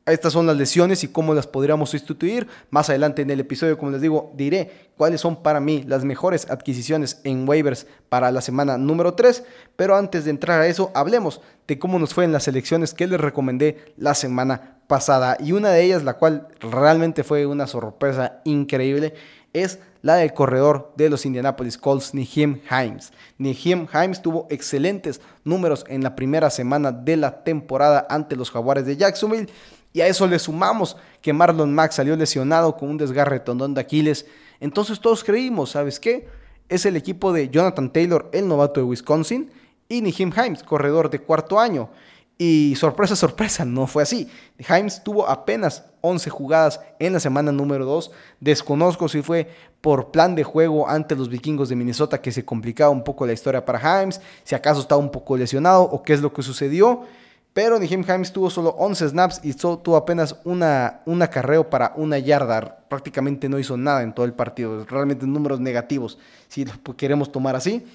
Estas 0.07 0.33
son 0.33 0.47
las 0.47 0.57
lesiones 0.57 1.03
y 1.03 1.09
cómo 1.09 1.35
las 1.35 1.45
podríamos 1.45 1.91
sustituir. 1.91 2.47
Más 2.71 2.89
adelante 2.89 3.21
en 3.21 3.29
el 3.29 3.39
episodio, 3.39 3.77
como 3.77 3.91
les 3.91 4.01
digo, 4.01 4.31
diré 4.35 4.89
cuáles 4.97 5.21
son 5.21 5.43
para 5.43 5.59
mí 5.59 5.83
las 5.85 6.03
mejores 6.03 6.49
adquisiciones 6.49 7.21
en 7.23 7.47
waivers 7.47 7.85
para 8.09 8.31
la 8.31 8.41
semana 8.41 8.79
número 8.79 9.13
3. 9.13 9.43
Pero 9.75 9.95
antes 9.95 10.25
de 10.25 10.31
entrar 10.31 10.59
a 10.59 10.65
eso, 10.65 10.91
hablemos 10.95 11.39
de 11.67 11.77
cómo 11.77 11.99
nos 11.99 12.15
fue 12.15 12.25
en 12.25 12.31
las 12.31 12.43
selecciones 12.43 12.95
que 12.95 13.05
les 13.05 13.21
recomendé 13.21 13.93
la 13.95 14.15
semana 14.15 14.79
pasada. 14.87 15.37
Y 15.39 15.51
una 15.51 15.69
de 15.69 15.83
ellas, 15.83 16.03
la 16.03 16.15
cual 16.15 16.47
realmente 16.59 17.23
fue 17.23 17.45
una 17.45 17.67
sorpresa 17.67 18.41
increíble, 18.43 19.13
es 19.53 19.79
la 20.01 20.15
del 20.15 20.33
corredor 20.33 20.93
de 20.95 21.11
los 21.11 21.27
Indianapolis 21.27 21.77
Colts, 21.77 22.15
Nihim 22.15 22.61
Himes. 22.71 23.11
Nihim 23.37 23.87
Himes 23.93 24.21
tuvo 24.23 24.47
excelentes 24.49 25.21
números 25.43 25.85
en 25.87 26.01
la 26.01 26.15
primera 26.15 26.49
semana 26.49 26.91
de 26.91 27.17
la 27.17 27.43
temporada 27.43 28.07
ante 28.09 28.35
los 28.35 28.49
Jaguares 28.49 28.85
de 28.87 28.97
Jacksonville 28.97 29.47
y 29.93 30.01
a 30.01 30.07
eso 30.07 30.27
le 30.27 30.39
sumamos 30.39 30.97
que 31.21 31.33
Marlon 31.33 31.73
Mack 31.73 31.91
salió 31.91 32.15
lesionado 32.15 32.77
con 32.77 32.89
un 32.89 32.97
desgarre 32.97 33.39
tondón 33.39 33.73
de 33.73 33.81
Aquiles. 33.81 34.25
Entonces 34.59 34.99
todos 34.99 35.23
creímos, 35.23 35.71
¿sabes 35.71 35.99
qué? 35.99 36.27
Es 36.69 36.85
el 36.85 36.95
equipo 36.95 37.33
de 37.33 37.49
Jonathan 37.49 37.91
Taylor, 37.91 38.29
el 38.31 38.47
novato 38.47 38.79
de 38.79 38.85
Wisconsin, 38.85 39.51
y 39.89 40.01
Nihim 40.01 40.31
Himes, 40.31 40.63
corredor 40.63 41.09
de 41.09 41.19
cuarto 41.19 41.59
año. 41.59 41.89
Y 42.37 42.75
sorpresa, 42.75 43.15
sorpresa, 43.15 43.65
no 43.65 43.85
fue 43.85 44.01
así. 44.01 44.27
Himes 44.57 45.03
tuvo 45.03 45.27
apenas 45.27 45.85
11 45.99 46.29
jugadas 46.29 46.79
en 46.97 47.13
la 47.13 47.19
semana 47.19 47.51
número 47.51 47.85
2. 47.85 48.09
Desconozco 48.39 49.09
si 49.09 49.21
fue 49.21 49.47
por 49.81 50.11
plan 50.11 50.33
de 50.33 50.43
juego 50.43 50.89
ante 50.89 51.15
los 51.15 51.29
vikingos 51.29 51.69
de 51.69 51.75
Minnesota 51.75 52.21
que 52.21 52.31
se 52.31 52.45
complicaba 52.45 52.89
un 52.89 53.03
poco 53.03 53.27
la 53.27 53.33
historia 53.33 53.63
para 53.63 54.01
Himes, 54.01 54.21
si 54.43 54.55
acaso 54.55 54.81
estaba 54.81 54.99
un 54.99 55.11
poco 55.11 55.37
lesionado 55.37 55.83
o 55.83 56.01
qué 56.01 56.13
es 56.13 56.21
lo 56.21 56.33
que 56.33 56.41
sucedió. 56.41 57.01
Pero 57.53 57.79
Nihim 57.79 58.05
Himes 58.07 58.31
tuvo 58.31 58.49
solo 58.49 58.69
11 58.77 59.09
snaps 59.09 59.41
y 59.43 59.53
tuvo 59.53 59.97
apenas 59.97 60.37
una, 60.45 61.01
un 61.05 61.21
acarreo 61.21 61.69
para 61.69 61.93
una 61.97 62.17
yarda. 62.17 62.85
Prácticamente 62.87 63.49
no 63.49 63.59
hizo 63.59 63.75
nada 63.75 64.03
en 64.03 64.13
todo 64.13 64.25
el 64.25 64.33
partido. 64.33 64.85
Realmente 64.85 65.27
números 65.27 65.59
negativos, 65.59 66.17
si 66.47 66.63
lo 66.63 66.95
queremos 66.95 67.31
tomar 67.31 67.57
así. 67.57 67.85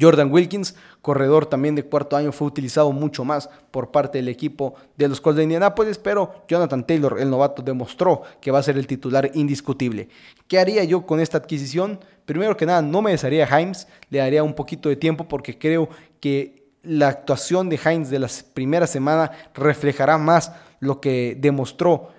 Jordan 0.00 0.32
Wilkins, 0.32 0.74
corredor 1.02 1.46
también 1.46 1.74
de 1.74 1.84
cuarto 1.84 2.16
año, 2.16 2.32
fue 2.32 2.48
utilizado 2.48 2.90
mucho 2.90 3.24
más 3.24 3.50
por 3.70 3.90
parte 3.90 4.18
del 4.18 4.28
equipo 4.28 4.74
de 4.96 5.08
los 5.08 5.20
Colts 5.20 5.36
de 5.36 5.42
Indianapolis, 5.44 5.98
pero 5.98 6.44
Jonathan 6.48 6.86
Taylor, 6.86 7.18
el 7.20 7.30
novato, 7.30 7.62
demostró 7.62 8.22
que 8.40 8.50
va 8.50 8.58
a 8.58 8.62
ser 8.62 8.78
el 8.78 8.86
titular 8.86 9.30
indiscutible. 9.34 10.08
¿Qué 10.48 10.58
haría 10.58 10.84
yo 10.84 11.06
con 11.06 11.20
esta 11.20 11.38
adquisición? 11.38 12.00
Primero 12.24 12.56
que 12.56 12.66
nada, 12.66 12.80
no 12.80 13.02
me 13.02 13.10
desharía 13.10 13.46
a 13.46 13.60
Himes, 13.60 13.86
le 14.08 14.18
daría 14.18 14.42
un 14.42 14.54
poquito 14.54 14.88
de 14.88 14.96
tiempo 14.96 15.28
porque 15.28 15.58
creo 15.58 15.90
que 16.18 16.63
la 16.84 17.08
actuación 17.08 17.68
de 17.68 17.80
Heinz 17.82 18.10
de 18.10 18.18
la 18.18 18.28
primera 18.52 18.86
semana 18.86 19.30
reflejará 19.54 20.18
más 20.18 20.52
lo 20.80 21.00
que 21.00 21.36
demostró 21.38 22.10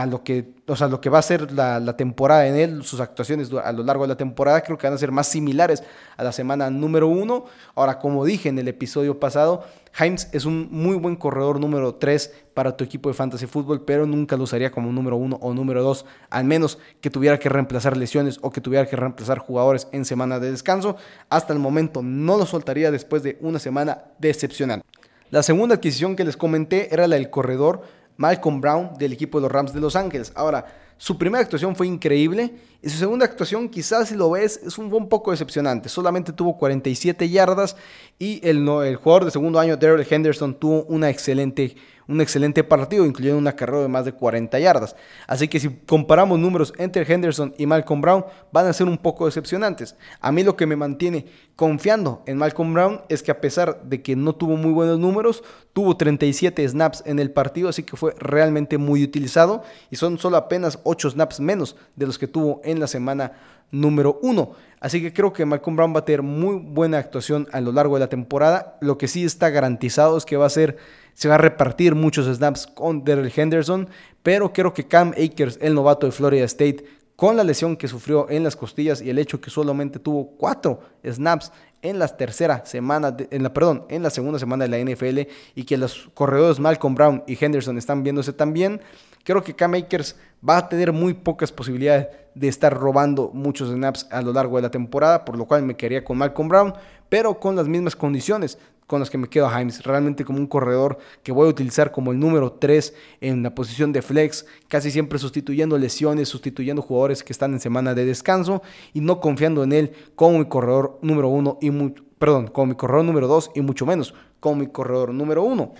a 0.00 0.06
lo 0.06 0.24
que, 0.24 0.54
o 0.66 0.74
sea, 0.74 0.88
lo 0.88 1.00
que 1.00 1.10
va 1.10 1.18
a 1.18 1.22
ser 1.22 1.52
la, 1.52 1.96
temporada 1.96 2.46
en 2.46 2.56
él, 2.56 2.84
sus 2.84 3.00
actuaciones 3.00 3.50
a 3.52 3.72
lo 3.72 3.82
largo 3.82 4.04
de 4.04 4.08
la 4.08 4.16
temporada, 4.16 4.62
creo 4.62 4.78
que 4.78 4.86
van 4.86 4.94
a 4.94 4.98
ser 4.98 5.12
más 5.12 5.26
similares 5.26 5.82
a 6.16 6.24
la 6.24 6.32
semana 6.32 6.70
número 6.70 7.08
uno. 7.08 7.44
Ahora, 7.74 7.98
como 7.98 8.24
dije 8.24 8.48
en 8.48 8.58
el 8.58 8.68
episodio 8.68 9.20
pasado, 9.20 9.64
Himes 9.98 10.30
es 10.32 10.46
un 10.46 10.68
muy 10.70 10.96
buen 10.96 11.16
corredor 11.16 11.60
número 11.60 11.96
3 11.96 12.32
para 12.54 12.76
tu 12.76 12.84
equipo 12.84 13.10
de 13.10 13.14
fantasy 13.14 13.46
fútbol, 13.46 13.84
pero 13.84 14.06
nunca 14.06 14.36
lo 14.36 14.44
usaría 14.44 14.70
como 14.70 14.90
número 14.90 15.16
1 15.16 15.38
o 15.40 15.52
número 15.52 15.82
2, 15.82 16.06
al 16.30 16.44
menos 16.44 16.78
que 17.02 17.10
tuviera 17.10 17.38
que 17.38 17.50
reemplazar 17.50 17.96
lesiones 17.96 18.38
o 18.40 18.50
que 18.50 18.62
tuviera 18.62 18.86
que 18.86 18.96
reemplazar 18.96 19.38
jugadores 19.38 19.88
en 19.92 20.06
semana 20.06 20.40
de 20.40 20.50
descanso. 20.50 20.96
Hasta 21.28 21.52
el 21.52 21.58
momento 21.58 22.00
no 22.02 22.38
lo 22.38 22.46
soltaría 22.46 22.90
después 22.90 23.22
de 23.22 23.36
una 23.40 23.58
semana 23.58 24.04
decepcionante. 24.18 24.86
La 25.32 25.42
segunda 25.42 25.76
adquisición 25.76 26.14
que 26.14 26.24
les 26.24 26.36
comenté 26.36 26.92
era 26.92 27.06
la 27.06 27.16
del 27.16 27.30
corredor 27.30 27.82
Malcolm 28.16 28.60
Brown 28.60 28.94
del 28.98 29.12
equipo 29.12 29.38
de 29.38 29.42
los 29.42 29.52
Rams 29.52 29.72
de 29.72 29.80
Los 29.80 29.96
Ángeles. 29.96 30.32
Ahora, 30.34 30.66
su 31.02 31.18
primera 31.18 31.42
actuación 31.42 31.74
fue 31.74 31.88
increíble 31.88 32.54
y 32.80 32.88
su 32.88 32.96
segunda 32.96 33.24
actuación 33.24 33.68
quizás 33.68 34.08
si 34.08 34.14
lo 34.14 34.30
ves 34.30 34.60
es 34.64 34.78
un, 34.78 35.08
poco 35.08 35.32
decepcionante. 35.32 35.88
Solamente 35.88 36.32
tuvo 36.32 36.56
47 36.56 37.28
yardas 37.28 37.74
y 38.20 38.40
el, 38.48 38.64
jugador 38.94 39.24
de 39.24 39.32
segundo 39.32 39.58
año, 39.58 39.76
Daryl 39.76 40.06
Henderson, 40.08 40.54
tuvo 40.54 40.84
una 40.84 41.10
excelente 41.10 41.74
un 42.08 42.20
excelente 42.20 42.64
partido, 42.64 43.06
incluyendo 43.06 43.38
una 43.38 43.54
carrera 43.54 43.82
de 43.82 43.88
más 43.88 44.04
de 44.04 44.12
40 44.12 44.58
yardas. 44.58 44.96
Así 45.26 45.48
que 45.48 45.60
si 45.60 45.70
comparamos 45.70 46.38
números 46.38 46.72
entre 46.78 47.10
Henderson 47.10 47.54
y 47.58 47.66
Malcolm 47.66 48.00
Brown, 48.00 48.24
van 48.52 48.66
a 48.66 48.72
ser 48.72 48.86
un 48.88 48.98
poco 48.98 49.26
decepcionantes. 49.26 49.96
A 50.20 50.32
mí 50.32 50.42
lo 50.42 50.56
que 50.56 50.66
me 50.66 50.76
mantiene 50.76 51.26
confiando 51.56 52.22
en 52.26 52.38
Malcolm 52.38 52.74
Brown 52.74 53.02
es 53.08 53.22
que 53.22 53.30
a 53.30 53.40
pesar 53.40 53.82
de 53.84 54.02
que 54.02 54.16
no 54.16 54.34
tuvo 54.34 54.56
muy 54.56 54.72
buenos 54.72 54.98
números, 54.98 55.42
tuvo 55.72 55.96
37 55.96 56.68
snaps 56.68 57.02
en 57.06 57.18
el 57.18 57.30
partido, 57.30 57.68
así 57.68 57.82
que 57.82 57.96
fue 57.96 58.14
realmente 58.18 58.78
muy 58.78 59.02
utilizado 59.02 59.62
y 59.90 59.96
son 59.96 60.18
solo 60.18 60.36
apenas 60.36 60.78
8 60.84 60.91
snaps 61.00 61.40
menos 61.40 61.76
de 61.96 62.06
los 62.06 62.18
que 62.18 62.28
tuvo 62.28 62.60
en 62.64 62.80
la 62.80 62.86
semana 62.86 63.32
número 63.70 64.18
1. 64.22 64.52
Así 64.80 65.00
que 65.00 65.12
creo 65.12 65.32
que 65.32 65.46
Malcolm 65.46 65.76
Brown 65.76 65.94
va 65.94 66.00
a 66.00 66.04
tener 66.04 66.22
muy 66.22 66.56
buena 66.56 66.98
actuación 66.98 67.48
a 67.52 67.60
lo 67.60 67.72
largo 67.72 67.94
de 67.94 68.00
la 68.00 68.08
temporada. 68.08 68.76
Lo 68.80 68.98
que 68.98 69.08
sí 69.08 69.24
está 69.24 69.50
garantizado 69.50 70.16
es 70.16 70.24
que 70.24 70.36
va 70.36 70.46
a 70.46 70.50
ser 70.50 70.76
se 71.14 71.28
va 71.28 71.34
a 71.34 71.38
repartir 71.38 71.94
muchos 71.94 72.26
snaps 72.34 72.66
con 72.66 73.04
Daryl 73.04 73.32
Henderson, 73.34 73.88
pero 74.22 74.52
creo 74.52 74.72
que 74.72 74.86
Cam 74.88 75.10
Akers, 75.10 75.58
el 75.60 75.74
novato 75.74 76.06
de 76.06 76.12
Florida 76.12 76.44
State, 76.44 76.84
con 77.16 77.36
la 77.36 77.44
lesión 77.44 77.76
que 77.76 77.88
sufrió 77.88 78.28
en 78.30 78.42
las 78.42 78.56
costillas 78.56 79.02
y 79.02 79.10
el 79.10 79.18
hecho 79.18 79.40
que 79.40 79.50
solamente 79.50 79.98
tuvo 79.98 80.30
cuatro 80.36 80.80
snaps 81.04 81.52
en 81.82 81.98
la 81.98 82.08
tercera 82.08 82.64
semana, 82.64 83.16
en 83.30 83.42
la, 83.42 83.52
perdón, 83.52 83.84
en 83.88 84.02
la 84.02 84.10
segunda 84.10 84.38
semana 84.38 84.66
de 84.66 84.70
la 84.70 84.78
NFL 84.78 85.30
y 85.54 85.64
que 85.64 85.76
los 85.76 86.08
corredores 86.14 86.58
Malcolm 86.60 86.94
Brown 86.94 87.24
y 87.26 87.36
Henderson 87.38 87.76
están 87.76 88.02
viéndose 88.02 88.32
también, 88.32 88.80
creo 89.24 89.42
que 89.42 89.54
Cam 89.54 89.74
Akers 89.74 90.16
va 90.48 90.58
a 90.58 90.68
tener 90.68 90.92
muy 90.92 91.14
pocas 91.14 91.52
posibilidades 91.52 92.08
de 92.34 92.48
estar 92.48 92.72
robando 92.72 93.30
muchos 93.34 93.68
snaps 93.68 94.06
a 94.10 94.22
lo 94.22 94.32
largo 94.32 94.56
de 94.56 94.62
la 94.62 94.70
temporada, 94.70 95.24
por 95.24 95.36
lo 95.36 95.44
cual 95.44 95.62
me 95.62 95.76
quedaría 95.76 96.04
con 96.04 96.18
Malcolm 96.18 96.48
Brown, 96.48 96.74
pero 97.08 97.38
con 97.38 97.56
las 97.56 97.68
mismas 97.68 97.94
condiciones 97.94 98.58
con 98.92 99.00
las 99.00 99.08
que 99.08 99.16
me 99.16 99.28
quedo 99.28 99.48
a 99.48 99.58
Himes. 99.58 99.82
Realmente 99.84 100.22
como 100.22 100.38
un 100.38 100.46
corredor 100.46 100.98
que 101.22 101.32
voy 101.32 101.46
a 101.46 101.50
utilizar 101.50 101.92
como 101.92 102.12
el 102.12 102.18
número 102.18 102.52
3 102.52 102.94
en 103.22 103.42
la 103.42 103.54
posición 103.54 103.90
de 103.90 104.02
flex, 104.02 104.44
casi 104.68 104.90
siempre 104.90 105.18
sustituyendo 105.18 105.78
lesiones, 105.78 106.28
sustituyendo 106.28 106.82
jugadores 106.82 107.22
que 107.22 107.32
están 107.32 107.54
en 107.54 107.60
semana 107.60 107.94
de 107.94 108.04
descanso 108.04 108.60
y 108.92 109.00
no 109.00 109.18
confiando 109.18 109.64
en 109.64 109.72
él 109.72 109.92
como 110.14 110.38
mi 110.38 110.44
corredor 110.44 110.98
número 111.00 111.28
1 111.28 111.58
y 111.62 111.70
perdón, 112.18 112.48
como 112.48 112.66
mi 112.66 112.74
corredor 112.74 113.04
número 113.04 113.26
2 113.28 113.52
y 113.54 113.60
mucho 113.60 113.86
menos 113.86 114.14
como 114.40 114.56
mi 114.56 114.66
corredor 114.66 115.12
número 115.12 115.42
1. 115.42 115.72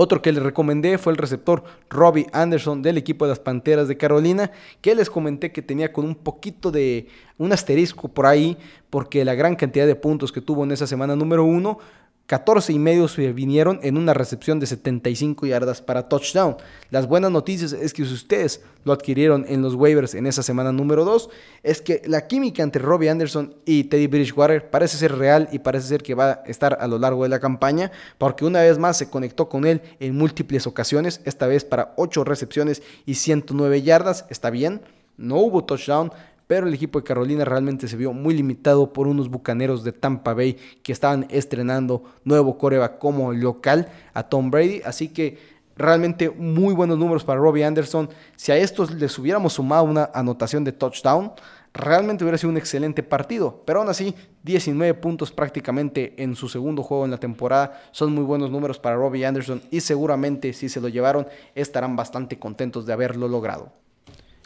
Otro 0.00 0.22
que 0.22 0.30
les 0.30 0.44
recomendé 0.44 0.96
fue 0.96 1.12
el 1.12 1.16
receptor 1.16 1.64
Robbie 1.90 2.28
Anderson 2.32 2.82
del 2.82 2.98
equipo 2.98 3.24
de 3.24 3.30
las 3.30 3.40
Panteras 3.40 3.88
de 3.88 3.96
Carolina, 3.96 4.52
que 4.80 4.94
les 4.94 5.10
comenté 5.10 5.50
que 5.50 5.60
tenía 5.60 5.92
con 5.92 6.04
un 6.04 6.14
poquito 6.14 6.70
de 6.70 7.08
un 7.36 7.52
asterisco 7.52 8.06
por 8.06 8.26
ahí, 8.26 8.56
porque 8.90 9.24
la 9.24 9.34
gran 9.34 9.56
cantidad 9.56 9.88
de 9.88 9.96
puntos 9.96 10.30
que 10.30 10.40
tuvo 10.40 10.62
en 10.62 10.70
esa 10.70 10.86
semana 10.86 11.16
número 11.16 11.44
uno 11.44 11.80
14 12.28 12.74
y 12.74 12.78
medio 12.78 13.08
se 13.08 13.32
vinieron 13.32 13.80
en 13.82 13.96
una 13.96 14.12
recepción 14.12 14.60
de 14.60 14.66
75 14.66 15.46
yardas 15.46 15.80
para 15.80 16.10
touchdown. 16.10 16.58
Las 16.90 17.08
buenas 17.08 17.30
noticias 17.30 17.72
es 17.72 17.94
que 17.94 18.04
si 18.04 18.12
ustedes 18.12 18.60
lo 18.84 18.92
adquirieron 18.92 19.46
en 19.48 19.62
los 19.62 19.74
waivers 19.74 20.14
en 20.14 20.26
esa 20.26 20.42
semana 20.42 20.70
número 20.70 21.06
2, 21.06 21.30
es 21.62 21.80
que 21.80 22.02
la 22.04 22.26
química 22.26 22.62
entre 22.62 22.82
Robbie 22.82 23.08
Anderson 23.08 23.54
y 23.64 23.84
Teddy 23.84 24.08
Bridgewater 24.08 24.68
parece 24.68 24.98
ser 24.98 25.16
real 25.16 25.48
y 25.52 25.60
parece 25.60 25.88
ser 25.88 26.02
que 26.02 26.14
va 26.14 26.32
a 26.32 26.42
estar 26.44 26.76
a 26.78 26.86
lo 26.86 26.98
largo 26.98 27.22
de 27.22 27.30
la 27.30 27.40
campaña, 27.40 27.92
porque 28.18 28.44
una 28.44 28.60
vez 28.60 28.76
más 28.76 28.98
se 28.98 29.08
conectó 29.08 29.48
con 29.48 29.64
él 29.64 29.80
en 29.98 30.14
múltiples 30.14 30.66
ocasiones, 30.66 31.22
esta 31.24 31.46
vez 31.46 31.64
para 31.64 31.94
8 31.96 32.24
recepciones 32.24 32.82
y 33.06 33.14
109 33.14 33.80
yardas, 33.80 34.26
está 34.28 34.50
bien, 34.50 34.82
no 35.16 35.36
hubo 35.36 35.64
touchdown, 35.64 36.12
pero 36.48 36.66
el 36.66 36.74
equipo 36.74 36.98
de 36.98 37.04
Carolina 37.04 37.44
realmente 37.44 37.86
se 37.86 37.96
vio 37.96 38.12
muy 38.12 38.34
limitado 38.34 38.92
por 38.92 39.06
unos 39.06 39.28
bucaneros 39.28 39.84
de 39.84 39.92
Tampa 39.92 40.34
Bay 40.34 40.56
que 40.82 40.90
estaban 40.92 41.26
estrenando 41.30 42.02
nuevo 42.24 42.58
coreback 42.58 42.98
como 42.98 43.32
local 43.32 43.88
a 44.14 44.24
Tom 44.24 44.50
Brady, 44.50 44.80
así 44.84 45.10
que 45.10 45.38
realmente 45.76 46.30
muy 46.30 46.74
buenos 46.74 46.98
números 46.98 47.22
para 47.22 47.38
Robbie 47.38 47.64
Anderson. 47.64 48.08
Si 48.34 48.50
a 48.50 48.56
estos 48.56 48.90
les 48.90 49.16
hubiéramos 49.18 49.52
sumado 49.52 49.84
una 49.84 50.10
anotación 50.14 50.64
de 50.64 50.72
touchdown, 50.72 51.32
realmente 51.74 52.24
hubiera 52.24 52.38
sido 52.38 52.50
un 52.50 52.56
excelente 52.56 53.02
partido. 53.02 53.62
Pero 53.66 53.80
aún 53.80 53.90
así, 53.90 54.14
19 54.42 54.94
puntos 54.94 55.30
prácticamente 55.30 56.14
en 56.16 56.34
su 56.34 56.48
segundo 56.48 56.82
juego 56.82 57.04
en 57.04 57.10
la 57.10 57.18
temporada. 57.18 57.80
Son 57.92 58.12
muy 58.14 58.24
buenos 58.24 58.50
números 58.50 58.78
para 58.78 58.96
Robbie 58.96 59.26
Anderson 59.26 59.60
y 59.70 59.80
seguramente 59.80 60.54
si 60.54 60.70
se 60.70 60.80
lo 60.80 60.88
llevaron 60.88 61.28
estarán 61.54 61.94
bastante 61.94 62.38
contentos 62.38 62.86
de 62.86 62.94
haberlo 62.94 63.28
logrado. 63.28 63.72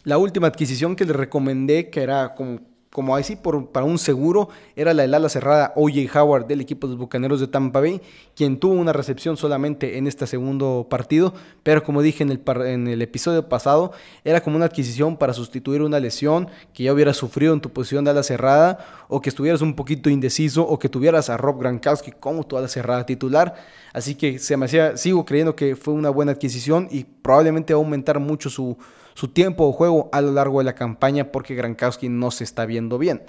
La 0.05 0.19
última 0.19 0.49
adquisición 0.49 0.97
que 0.97 1.05
les 1.05 1.17
recomendé, 1.17 1.91
que 1.91 2.03
era 2.03 2.35
como 2.35 2.61
como 2.93 3.17
así 3.17 3.37
por, 3.37 3.71
para 3.71 3.87
un 3.87 3.99
seguro, 3.99 4.51
era 4.77 4.93
la 4.93 5.03
del 5.03 5.15
ala 5.15 5.31
cerrada 5.31 5.73
O.J. 5.77 6.21
Howard 6.21 6.47
del 6.47 6.61
equipo 6.61 6.87
de 6.87 6.93
los 6.93 7.01
Bucaneros 7.01 7.41
de 7.41 7.47
Tampa 7.47 7.81
Bay, 7.81 8.03
quien 8.37 8.61
tuvo 8.61 8.75
una 8.75 8.93
recepción 8.93 9.39
solamente 9.39 9.97
en 9.97 10.07
este 10.07 10.27
segundo 10.27 10.87
partido, 10.91 11.33
pero 11.63 11.83
como 11.83 12.03
dije 12.03 12.23
en 12.23 12.31
el, 12.31 12.43
en 12.67 12.89
el 12.89 13.01
episodio 13.01 13.49
pasado, 13.49 13.93
era 14.25 14.43
como 14.43 14.57
una 14.57 14.67
adquisición 14.67 15.17
para 15.17 15.33
sustituir 15.33 15.81
una 15.81 16.01
lesión 16.01 16.49
que 16.75 16.83
ya 16.83 16.93
hubieras 16.93 17.17
sufrido 17.17 17.55
en 17.55 17.63
tu 17.63 17.71
posición 17.71 18.05
de 18.05 18.11
ala 18.11 18.23
cerrada, 18.23 19.05
o 19.09 19.23
que 19.23 19.31
estuvieras 19.31 19.63
un 19.63 19.75
poquito 19.75 20.11
indeciso, 20.11 20.63
o 20.63 20.79
que 20.79 20.91
tuvieras 20.91 21.31
a 21.31 21.39
Rob 21.39 21.61
Gronkowski 21.61 22.13
como 22.13 22.45
tu 22.45 22.59
ala 22.59 22.69
cerrada 22.69 23.07
titular. 23.07 23.55
Así 23.95 24.17
que 24.17 24.39
se 24.39 24.55
me 24.59 24.67
hacía, 24.67 24.99
sigo 24.99 25.25
creyendo 25.25 25.57
que 25.57 25.77
fue 25.77 25.95
una 25.95 26.11
buena 26.11 26.33
adquisición 26.33 26.89
y 26.91 27.05
probablemente 27.05 27.73
va 27.73 27.81
a 27.81 27.83
aumentar 27.83 28.21
mucho 28.21 28.51
su 28.51 28.77
su 29.15 29.29
tiempo 29.29 29.67
de 29.67 29.73
juego 29.73 30.09
a 30.13 30.21
lo 30.21 30.33
largo 30.33 30.59
de 30.59 30.65
la 30.65 30.75
campaña 30.75 31.33
porque 31.33 31.55
Grankowski 31.55 32.09
no 32.09 32.31
se 32.31 32.45
está 32.45 32.67
viendo 32.67 32.99
bien. 32.99 33.23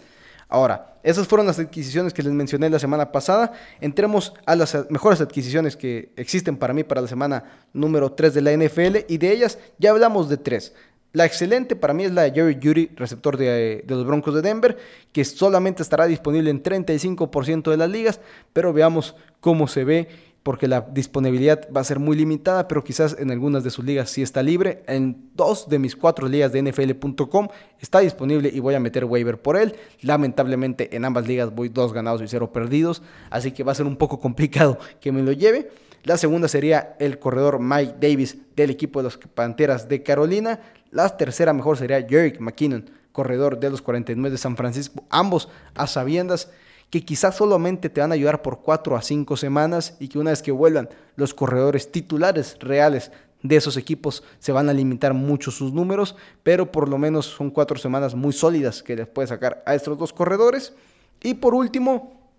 Ahora, 0.50 1.00
esas 1.04 1.28
fueron 1.28 1.48
las 1.48 1.58
adquisiciones 1.58 2.13
que 2.13 2.22
les 2.22 2.32
mencioné 2.32 2.69
la 2.69 2.78
semana 2.78 3.12
pasada. 3.12 3.54
Entremos 3.82 4.34
a 4.46 4.56
las 4.56 4.89
mejores 4.89 5.19
adquisiciones 5.19 5.76
que 5.76 6.13
existen 6.15 6.58
para 6.58 6.74
mí 6.74 6.84
para 6.84 7.02
la 7.02 7.08
semana 7.08 7.43
número 7.74 8.12
3 8.12 8.34
de 8.36 8.41
la 8.41 8.52
NFL 8.52 8.98
y 9.08 9.17
de 9.17 9.32
ellas 9.32 9.58
ya 9.80 9.89
hablamos 9.89 10.30
de 10.30 10.38
tres. 10.38 10.74
La 11.12 11.26
excelente 11.26 11.76
para 11.76 11.93
mí 11.93 12.06
es 12.06 12.12
la 12.12 12.24
de 12.24 12.32
Jerry 12.32 12.60
Judy, 12.62 12.91
receptor 12.96 13.38
de, 13.38 13.84
de, 13.86 13.96
los 13.96 14.06
Broncos 14.06 14.34
de 14.34 14.41
Denver, 14.41 14.78
que 15.12 15.24
solamente 15.26 15.84
estará 15.84 16.06
disponible 16.08 16.50
en 16.50 16.63
35% 16.63 17.69
de 17.69 17.78
las 17.78 17.89
ligas, 17.89 18.19
pero 18.52 18.74
veamos 18.74 19.15
cómo 19.39 19.67
se 19.67 19.84
ve 19.84 20.08
porque 20.43 20.67
la 20.67 20.82
disponibilidad 20.82 21.67
va 21.75 21.82
a 21.82 21.86
ser 21.86 21.99
muy 21.99 22.17
limitada, 22.17 22.67
pero 22.67 22.84
quizás 22.84 23.15
en 23.17 23.32
algunas 23.32 23.63
de 23.63 23.69
sus 23.69 23.86
ligas 23.86 24.10
sí 24.10 24.21
está 24.21 24.43
libre. 24.43 24.84
En 24.88 25.29
dos 25.34 25.69
de 25.69 25.79
mis 25.79 25.95
cuatro 25.95 26.27
ligas 26.27 26.51
de 26.51 26.62
NFL.com 26.62 27.47
está 27.79 27.99
disponible 27.99 28.51
y 28.53 28.60
voy 28.60 28.75
a 28.75 28.79
meter 28.82 29.06
waiver 29.06 29.41
por 29.41 29.56
él. 29.56 29.75
Lamentablemente 30.01 30.95
en 30.95 31.06
ambas 31.06 31.27
ligas 31.27 31.56
voy 31.56 31.69
dos 31.69 31.93
ganados 31.93 32.21
y 32.21 32.27
cero 32.27 32.51
perdidos, 32.51 33.01
así 33.29 33.53
que 33.53 33.63
va 33.63 33.71
a 33.71 33.75
ser 33.75 33.86
un 33.86 33.95
poco 33.95 34.19
complicado 34.21 34.77
que 34.99 35.13
me 35.13 35.23
lo 35.23 35.32
lleve. 35.32 35.71
La 36.03 36.17
segunda 36.17 36.49
sería 36.49 36.97
el 36.99 37.17
corredor 37.17 37.60
Mike 37.60 37.95
Davis 38.01 38.38
del 38.58 38.69
equipo 38.69 38.99
de 38.99 39.03
los 39.03 39.17
Panteras 39.17 39.88
de 39.88 40.03
Carolina. 40.03 40.60
La 40.91 41.15
tercera 41.15 41.53
mejor 41.53 41.77
sería 41.77 42.06
Jerick 42.06 42.41
McKinnon, 42.41 42.89
corredor 43.13 43.58
de 43.58 43.69
los 43.69 43.82
49 43.82 44.32
de 44.32 44.38
San 44.38 44.58
Francisco, 44.58 45.06
ambos 45.10 45.47
a 45.73 45.88
sabiendas 45.88 46.49
que 46.93 47.03
quizás 47.03 47.38
solamente 47.38 47.89
te 47.89 48.01
van 48.01 48.12
a 48.12 48.13
ayudar 48.13 48.43
por 48.43 48.62
4 48.62 48.95
a 48.95 49.01
5 49.01 49.36
semanas 49.36 49.97
y 49.99 50.10
que 50.10 50.19
una 50.19 50.29
vez 50.29 50.43
que 50.43 50.51
vuelvan 50.51 50.89
los 51.15 51.34
corredores 51.34 51.91
titulares 51.91 52.56
reales 52.60 53.12
de 53.41 53.56
esos 53.56 53.77
equipos 53.77 54.23
se 54.38 54.51
van 54.51 54.69
a 54.69 54.73
limitar 54.73 55.15
mucho 55.15 55.49
sus 55.49 55.73
números, 55.73 56.15
pero 56.43 56.71
por 56.71 56.88
lo 56.88 56.99
menos 56.99 57.25
son 57.25 57.49
4 57.49 57.79
semanas 57.79 58.13
muy 58.13 58.32
sólidas 58.32 58.84
que 58.84 58.95
les 58.95 59.08
puede 59.08 59.27
sacar 59.27 59.63
a 59.65 59.73
estos 59.73 59.97
dos 59.97 60.13
corredores. 60.13 60.73
Y 61.23 61.34
por 61.34 61.56
último, 61.56 62.29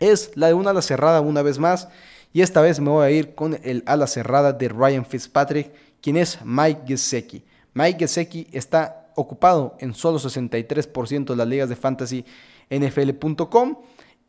es 0.00 0.32
la 0.34 0.48
de 0.48 0.54
una 0.54 0.70
ala 0.70 0.82
cerrada 0.82 1.20
una 1.20 1.42
vez 1.42 1.60
más. 1.60 1.86
Y 2.32 2.40
esta 2.40 2.60
vez 2.60 2.80
me 2.80 2.90
voy 2.90 3.06
a 3.06 3.10
ir 3.12 3.36
con 3.36 3.60
el 3.62 3.84
ala 3.86 4.08
cerrada 4.08 4.52
de 4.52 4.68
Ryan 4.68 5.06
Fitzpatrick, 5.06 5.70
quien 6.00 6.16
es 6.16 6.40
Mike 6.44 6.82
Gesecki. 6.88 7.44
Mike 7.72 8.00
Gesecki 8.00 8.48
está 8.50 9.12
ocupado 9.14 9.76
en 9.78 9.94
solo 9.94 10.18
63% 10.18 11.24
de 11.24 11.36
las 11.36 11.46
ligas 11.46 11.68
de 11.68 11.76
fantasy 11.76 12.24
NFL.com. 12.72 13.76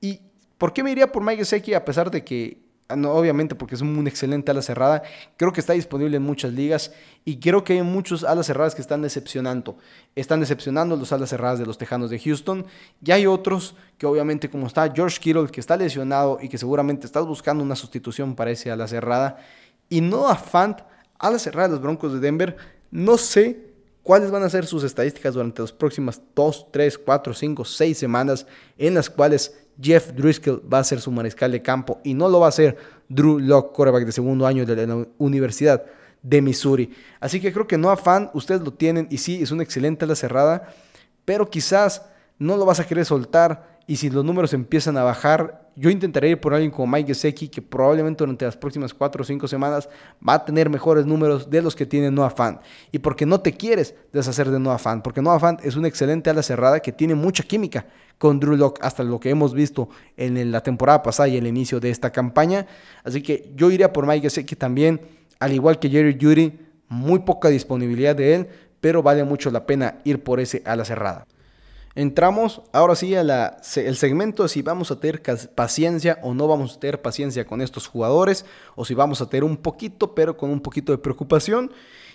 ¿Y 0.01 0.21
por 0.57 0.73
qué 0.73 0.83
me 0.83 0.91
iría 0.91 1.11
por 1.11 1.23
Mike 1.23 1.37
Gesicki 1.45 1.73
a 1.73 1.85
pesar 1.85 2.11
de 2.11 2.23
que, 2.23 2.61
ah, 2.89 2.95
no, 2.95 3.11
obviamente 3.11 3.55
porque 3.55 3.75
es 3.75 3.81
un 3.81 4.07
excelente 4.07 4.51
ala 4.51 4.61
cerrada, 4.61 5.03
creo 5.37 5.51
que 5.53 5.59
está 5.59 5.73
disponible 5.73 6.17
en 6.17 6.23
muchas 6.23 6.53
ligas 6.53 6.91
y 7.25 7.39
creo 7.39 7.63
que 7.63 7.73
hay 7.73 7.81
muchos 7.81 8.23
alas 8.23 8.47
cerradas 8.47 8.75
que 8.75 8.81
están 8.81 9.01
decepcionando. 9.01 9.77
Están 10.15 10.41
decepcionando 10.41 10.95
los 10.95 11.11
alas 11.11 11.29
cerradas 11.29 11.59
de 11.59 11.65
los 11.65 11.77
Tejanos 11.77 12.09
de 12.09 12.19
Houston 12.19 12.65
y 13.03 13.11
hay 13.11 13.25
otros 13.25 13.75
que 13.97 14.05
obviamente 14.05 14.49
como 14.49 14.67
está 14.67 14.91
George 14.93 15.19
Kittle 15.19 15.47
que 15.47 15.59
está 15.59 15.77
lesionado 15.77 16.39
y 16.41 16.49
que 16.49 16.57
seguramente 16.57 17.05
estás 17.05 17.25
buscando 17.25 17.63
una 17.63 17.75
sustitución 17.75 18.35
para 18.35 18.51
ese 18.51 18.71
ala 18.71 18.87
cerrada 18.87 19.37
y 19.89 20.01
no 20.01 20.27
a 20.27 20.35
Fant, 20.35 20.79
ala 21.19 21.39
cerrada 21.39 21.67
de 21.67 21.73
los 21.73 21.81
Broncos 21.81 22.13
de 22.13 22.19
Denver, 22.19 22.57
no 22.91 23.17
sé 23.17 23.72
cuáles 24.03 24.29
van 24.29 24.43
a 24.43 24.49
ser 24.49 24.65
sus 24.65 24.83
estadísticas 24.83 25.33
durante 25.33 25.61
las 25.61 25.71
próximas 25.71 26.21
2, 26.35 26.67
3, 26.71 26.97
4, 26.97 27.33
5, 27.33 27.65
6 27.65 27.97
semanas 27.97 28.45
en 28.77 28.93
las 28.93 29.09
cuales 29.09 29.57
Jeff 29.81 30.11
Driscoll 30.11 30.61
va 30.71 30.79
a 30.79 30.83
ser 30.83 31.01
su 31.01 31.11
mariscal 31.11 31.51
de 31.51 31.61
campo 31.61 31.99
y 32.03 32.13
no 32.13 32.29
lo 32.29 32.41
va 32.41 32.49
a 32.49 32.51
ser 32.51 32.77
Drew 33.09 33.39
Locke, 33.39 33.73
quarterback 33.73 34.05
de 34.05 34.11
segundo 34.11 34.45
año 34.45 34.65
de 34.65 34.85
la 34.85 35.07
Universidad 35.17 35.83
de 36.21 36.41
Missouri. 36.41 36.93
Así 37.19 37.39
que 37.39 37.51
creo 37.51 37.67
que 37.67 37.77
no 37.77 37.89
afán, 37.89 38.29
ustedes 38.33 38.61
lo 38.61 38.73
tienen 38.73 39.07
y 39.09 39.17
sí, 39.17 39.41
es 39.41 39.51
una 39.51 39.63
excelente 39.63 40.05
la 40.05 40.15
cerrada, 40.15 40.73
pero 41.25 41.49
quizás 41.49 42.03
no 42.37 42.57
lo 42.57 42.65
vas 42.65 42.79
a 42.79 42.85
querer 42.85 43.05
soltar 43.05 43.72
y 43.85 43.97
si 43.97 44.09
los 44.09 44.23
números 44.23 44.53
empiezan 44.53 44.97
a 44.97 45.03
bajar, 45.03 45.69
yo 45.75 45.89
intentaré 45.89 46.29
ir 46.29 46.39
por 46.39 46.53
alguien 46.53 46.71
como 46.71 46.87
Mike 46.87 47.07
Gesecki, 47.07 47.49
que 47.49 47.61
probablemente 47.61 48.23
durante 48.23 48.45
las 48.45 48.55
próximas 48.55 48.93
4 48.93 49.21
o 49.21 49.25
5 49.25 49.47
semanas 49.47 49.89
va 50.27 50.35
a 50.35 50.45
tener 50.45 50.69
mejores 50.69 51.05
números 51.05 51.49
de 51.49 51.61
los 51.61 51.75
que 51.75 51.85
tiene 51.85 52.09
Noah 52.09 52.29
Fan. 52.29 52.61
Y 52.91 52.99
porque 52.99 53.25
no 53.25 53.41
te 53.41 53.53
quieres 53.53 53.95
deshacer 54.13 54.49
de 54.51 54.59
Noah 54.59 54.77
Fan, 54.77 55.01
porque 55.01 55.21
Noah 55.21 55.39
Fan 55.39 55.57
es 55.63 55.75
una 55.75 55.87
excelente 55.87 56.29
ala 56.29 56.43
cerrada 56.43 56.79
que 56.79 56.91
tiene 56.91 57.15
mucha 57.15 57.43
química 57.43 57.87
con 58.17 58.39
Drew 58.39 58.55
Locke, 58.55 58.79
hasta 58.83 59.03
lo 59.03 59.19
que 59.19 59.29
hemos 59.29 59.53
visto 59.53 59.89
en 60.15 60.51
la 60.51 60.61
temporada 60.61 61.03
pasada 61.03 61.27
y 61.27 61.35
el 61.35 61.47
inicio 61.47 61.79
de 61.79 61.89
esta 61.89 62.11
campaña. 62.11 62.67
Así 63.03 63.21
que 63.21 63.51
yo 63.55 63.69
iría 63.69 63.91
por 63.91 64.07
Mike 64.07 64.29
Gesecki 64.29 64.55
también, 64.55 65.01
al 65.39 65.51
igual 65.51 65.79
que 65.79 65.89
Jerry 65.89 66.17
Judy, 66.21 66.57
muy 66.87 67.19
poca 67.19 67.49
disponibilidad 67.49 68.15
de 68.15 68.35
él, 68.35 68.47
pero 68.79 69.03
vale 69.03 69.23
mucho 69.23 69.49
la 69.51 69.65
pena 69.65 69.99
ir 70.03 70.23
por 70.23 70.39
ese 70.39 70.61
ala 70.65 70.85
cerrada. 70.85 71.25
Entramos 71.95 72.63
ahora 72.71 72.95
sí 72.95 73.13
al 73.15 73.61
segmento 73.61 74.41
de 74.41 74.49
si 74.49 74.63
vamos 74.63 74.89
a 74.89 74.99
tener 74.99 75.21
paciencia 75.53 76.17
o 76.23 76.33
no 76.33 76.47
vamos 76.47 76.75
a 76.75 76.79
tener 76.79 77.03
paciencia 77.03 77.45
con 77.45 77.61
estos 77.61 77.85
jugadores, 77.85 78.45
o 78.75 78.83
si 78.83 78.95
vamos 78.95 79.21
a 79.21 79.29
tener 79.29 79.43
un 79.43 79.57
poquito, 79.57 80.15
pero 80.15 80.35
con 80.35 80.49
un 80.49 80.59
poquito 80.59 80.91
de 80.91 80.97
preocupación. 80.97 81.71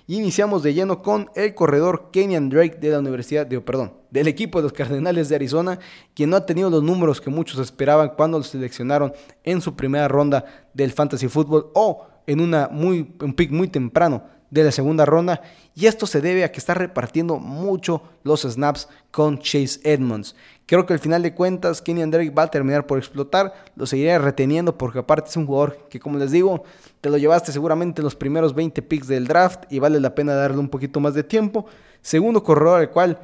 iniciamos 0.09 0.64
de 0.64 0.75
lleno 0.75 1.01
con 1.01 1.31
el 1.37 1.55
corredor 1.55 2.09
Kenyan 2.11 2.49
Drake 2.49 2.79
de 2.81 2.91
la 2.91 2.99
Universidad, 2.99 3.47
de, 3.47 3.61
perdón, 3.61 3.93
del 4.11 4.27
equipo 4.27 4.59
de 4.59 4.64
los 4.64 4.73
Cardenales 4.73 5.29
de 5.29 5.37
Arizona, 5.37 5.79
quien 6.12 6.31
no 6.31 6.37
ha 6.37 6.47
tenido 6.47 6.71
los 6.71 6.83
números 6.83 7.21
que 7.21 7.31
muchos 7.31 7.61
esperaban 7.61 8.14
cuando 8.17 8.38
lo 8.38 8.45
seleccionaron 8.45 9.12
en 9.45 9.61
su 9.61 9.77
primera 9.77 10.09
ronda 10.09 10.45
del 10.75 10.91
Fantasy 10.91 11.29
Football 11.29 11.71
o 11.75 12.05
en 12.27 12.41
una 12.41 12.69
muy, 12.69 13.14
un 13.21 13.33
pick 13.33 13.53
muy 13.53 13.69
temprano 13.69 14.25
de 14.51 14.65
la 14.65 14.73
segunda 14.73 15.05
ronda 15.05 15.43
y 15.75 15.87
esto 15.87 16.07
se 16.07 16.21
debe 16.21 16.45
a 16.45 16.53
que 16.53 16.59
está 16.59 16.75
repartiendo 16.75 17.39
mucho 17.39 18.03
los 18.25 18.43
snaps 18.43 18.89
con 19.11 19.39
Chase 19.39 19.81
Edmonds. 19.85 20.35
Creo 20.67 20.87
que 20.87 20.93
al 20.93 20.99
final 20.99 21.23
de 21.23 21.35
cuentas 21.35 21.81
Kenny 21.81 22.05
Drake 22.11 22.31
va 22.31 22.45
a 22.45 22.51
terminar 22.51 22.87
por 22.87 22.99
explotar, 22.99 23.55
lo 23.77 23.87
seguiré 23.87 24.19
reteniendo 24.19 24.77
porque 24.77 24.99
aparte 24.99 25.31
es 25.31 25.37
un 25.37 25.47
jugador 25.47 25.87
que 25.89 26.01
como 26.01 26.19
les 26.19 26.31
digo, 26.31 26.65
te 27.01 27.11
lo 27.11 27.17
llevaste 27.17 27.53
seguramente 27.53 28.03
los 28.03 28.15
primeros 28.15 28.55
20 28.55 28.83
picks 28.83 29.07
del 29.07 29.27
draft 29.27 29.65
y 29.71 29.79
vale 29.79 30.01
la 30.01 30.15
pena 30.15 30.35
darle 30.35 30.59
un 30.59 30.69
poquito 30.69 31.01
más 31.01 31.15
de 31.15 31.25
tiempo. 31.25 31.67
Segundo 32.03 32.43
corredor 32.43 32.81
al 32.81 32.91
cual 32.91 33.19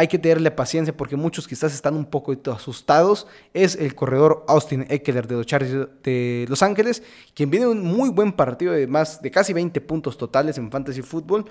hay 0.00 0.08
que 0.08 0.18
tenerle 0.18 0.50
paciencia 0.50 0.96
porque 0.96 1.14
muchos 1.14 1.46
quizás 1.46 1.74
están 1.74 1.94
un 1.94 2.06
poco 2.06 2.34
asustados. 2.50 3.26
Es 3.52 3.76
el 3.76 3.94
corredor 3.94 4.46
Austin 4.48 4.86
Eckler 4.88 5.28
de 5.28 5.34
los 5.34 5.44
Chargers 5.44 5.88
de 6.02 6.46
Los 6.48 6.62
Ángeles, 6.62 7.02
quien 7.34 7.50
viene 7.50 7.66
un 7.66 7.82
muy 7.82 8.08
buen 8.08 8.32
partido 8.32 8.72
de 8.72 8.86
más 8.86 9.20
de 9.20 9.30
casi 9.30 9.52
20 9.52 9.78
puntos 9.82 10.16
totales 10.16 10.56
en 10.56 10.70
fantasy 10.70 11.02
fútbol, 11.02 11.44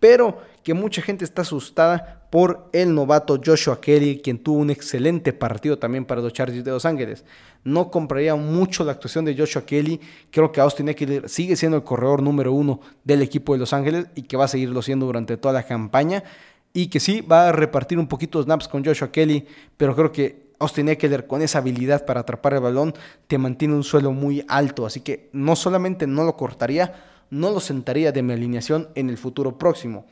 pero 0.00 0.38
que 0.64 0.74
mucha 0.74 1.00
gente 1.00 1.24
está 1.24 1.42
asustada 1.42 2.26
por 2.28 2.68
el 2.72 2.92
novato 2.92 3.40
Joshua 3.44 3.80
Kelly, 3.80 4.20
quien 4.20 4.42
tuvo 4.42 4.58
un 4.58 4.70
excelente 4.70 5.32
partido 5.32 5.78
también 5.78 6.04
para 6.04 6.20
los 6.20 6.32
Chargers 6.32 6.64
de 6.64 6.72
Los 6.72 6.84
Ángeles. 6.84 7.24
No 7.62 7.88
compraría 7.88 8.34
mucho 8.34 8.84
la 8.84 8.90
actuación 8.90 9.24
de 9.24 9.36
Joshua 9.36 9.64
Kelly. 9.64 10.00
Creo 10.32 10.50
que 10.50 10.60
Austin 10.60 10.88
Eckler 10.88 11.28
sigue 11.28 11.54
siendo 11.54 11.76
el 11.76 11.84
corredor 11.84 12.20
número 12.20 12.52
uno 12.52 12.80
del 13.04 13.22
equipo 13.22 13.52
de 13.52 13.60
Los 13.60 13.72
Ángeles 13.72 14.06
y 14.16 14.22
que 14.22 14.36
va 14.36 14.46
a 14.46 14.48
seguirlo 14.48 14.82
siendo 14.82 15.06
durante 15.06 15.36
toda 15.36 15.54
la 15.54 15.62
campaña 15.62 16.24
y 16.72 16.88
que 16.88 17.00
sí 17.00 17.20
va 17.20 17.48
a 17.48 17.52
repartir 17.52 17.98
un 17.98 18.06
poquito 18.06 18.42
snaps 18.42 18.68
con 18.68 18.84
Joshua 18.84 19.12
Kelly, 19.12 19.46
pero 19.76 19.94
creo 19.94 20.12
que 20.12 20.52
Austin 20.58 20.88
Eckler 20.88 21.26
con 21.26 21.42
esa 21.42 21.58
habilidad 21.58 22.06
para 22.06 22.20
atrapar 22.20 22.54
el 22.54 22.60
balón 22.60 22.94
te 23.26 23.38
mantiene 23.38 23.74
un 23.74 23.84
suelo 23.84 24.12
muy 24.12 24.44
alto, 24.48 24.86
así 24.86 25.00
que 25.00 25.28
no 25.32 25.56
solamente 25.56 26.06
no 26.06 26.24
lo 26.24 26.36
cortaría, 26.36 26.94
no 27.30 27.50
lo 27.50 27.60
sentaría 27.60 28.12
de 28.12 28.22
mi 28.22 28.32
alineación 28.32 28.88
en 28.94 29.10
el 29.10 29.18
futuro 29.18 29.58
próximo. 29.58 30.06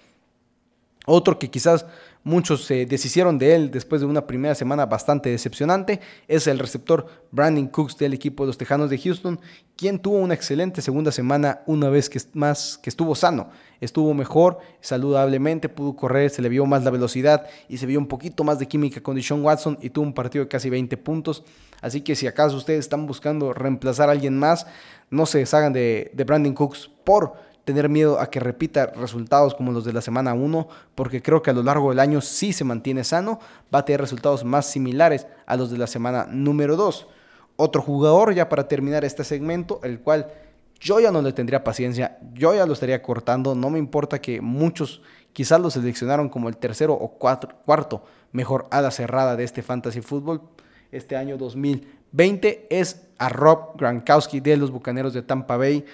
Otro 1.07 1.39
que 1.39 1.51
quizás 1.51 1.87
muchos 2.23 2.67
se 2.67 2.85
deshicieron 2.85 3.39
de 3.39 3.55
él 3.55 3.71
después 3.71 4.03
de 4.03 4.07
una 4.07 4.27
primera 4.27 4.55
semana 4.55 4.85
bastante 4.85 5.31
decepcionante 5.31 6.01
es 6.29 6.47
el 6.47 6.59
receptor 6.59 7.07
Brandon 7.31 7.69
Cooks 7.69 7.97
del 7.97 8.13
equipo 8.13 8.43
de 8.43 8.49
los 8.49 8.59
Tejanos 8.59 8.91
de 8.91 8.99
Houston, 8.99 9.41
quien 9.77 9.99
tuvo 9.99 10.19
una 10.19 10.35
excelente 10.35 10.83
segunda 10.83 11.11
semana 11.11 11.63
una 11.65 11.89
vez 11.89 12.11
que 12.11 12.21
más 12.35 12.77
que 12.77 12.91
estuvo 12.91 13.15
sano, 13.15 13.49
estuvo 13.81 14.13
mejor 14.13 14.59
saludablemente, 14.83 15.71
pudo 15.71 15.97
correr, 15.97 16.29
se 16.29 16.43
le 16.43 16.51
vio 16.51 16.67
más 16.67 16.85
la 16.85 16.91
velocidad 16.91 17.47
y 17.67 17.79
se 17.79 17.87
vio 17.87 17.99
un 17.99 18.07
poquito 18.07 18.45
más 18.45 18.59
de 18.59 18.69
química 18.69 19.03
con 19.03 19.17
Deshaun 19.17 19.43
Watson 19.43 19.79
y 19.81 19.89
tuvo 19.89 20.05
un 20.05 20.13
partido 20.13 20.45
de 20.45 20.49
casi 20.49 20.69
20 20.69 20.99
puntos. 20.99 21.45
Así 21.81 22.03
que 22.03 22.15
si 22.15 22.27
acaso 22.27 22.57
ustedes 22.57 22.81
están 22.81 23.07
buscando 23.07 23.55
reemplazar 23.55 24.11
a 24.11 24.13
alguien 24.13 24.39
más, 24.39 24.67
no 25.09 25.25
se 25.25 25.39
deshagan 25.39 25.73
de, 25.73 26.11
de 26.13 26.25
Brandon 26.25 26.53
Cooks 26.53 26.91
por 27.05 27.50
tener 27.71 27.89
miedo 27.89 28.21
a 28.21 28.31
que 28.31 28.41
repita 28.41 28.87
resultados 28.87 29.55
como 29.55 29.73
los 29.73 29.85
de 29.85 29.93
la 29.93 30.01
semana 30.01 30.35
1, 30.35 30.69
porque 30.95 31.23
creo 31.23 31.43
que 31.43 31.51
a 31.51 31.53
lo 31.53 31.63
largo 31.63 31.91
del 31.91 32.01
año 32.01 32.21
si 32.21 32.53
se 32.53 32.65
mantiene 32.65 33.05
sano, 33.05 33.39
va 33.75 33.81
a 33.81 33.85
tener 33.85 34.01
resultados 34.01 34.45
más 34.45 34.67
similares 34.67 35.27
a 35.47 35.57
los 35.57 35.71
de 35.71 35.79
la 35.79 35.87
semana 35.87 36.27
número 36.31 36.77
2. 36.77 37.07
Otro 37.57 37.83
jugador, 37.83 38.35
ya 38.35 38.49
para 38.49 38.69
terminar 38.69 39.05
este 39.05 39.25
segmento, 39.25 39.81
el 39.83 40.01
cual 40.01 40.29
yo 40.81 40.99
ya 40.99 41.13
no 41.13 41.23
le 41.23 41.33
tendría 41.33 41.63
paciencia, 41.63 42.19
yo 42.33 42.55
ya 42.55 42.67
lo 42.67 42.73
estaría 42.73 43.03
cortando, 43.03 43.55
no 43.55 43.71
me 43.71 43.79
importa 43.79 44.21
que 44.21 44.41
muchos 44.41 45.03
quizás 45.33 45.61
lo 45.61 45.71
seleccionaron 45.71 46.29
como 46.29 46.49
el 46.49 46.57
tercero 46.57 46.95
o 46.95 47.19
cuarto 47.19 48.05
mejor 48.33 48.67
ala 48.71 48.91
cerrada 48.91 49.37
de 49.37 49.45
este 49.45 49.63
fantasy 49.63 50.01
fútbol 50.01 50.43
este 50.93 51.17
año 51.17 51.37
2020, 51.37 52.67
es 52.71 53.03
a 53.19 53.29
Rob 53.29 53.77
Gronkowski 53.77 54.41
de 54.41 54.57
los 54.57 54.71
Bucaneros 54.71 55.13
de 55.13 55.23
Tampa 55.23 55.57
Bay. 55.57 55.85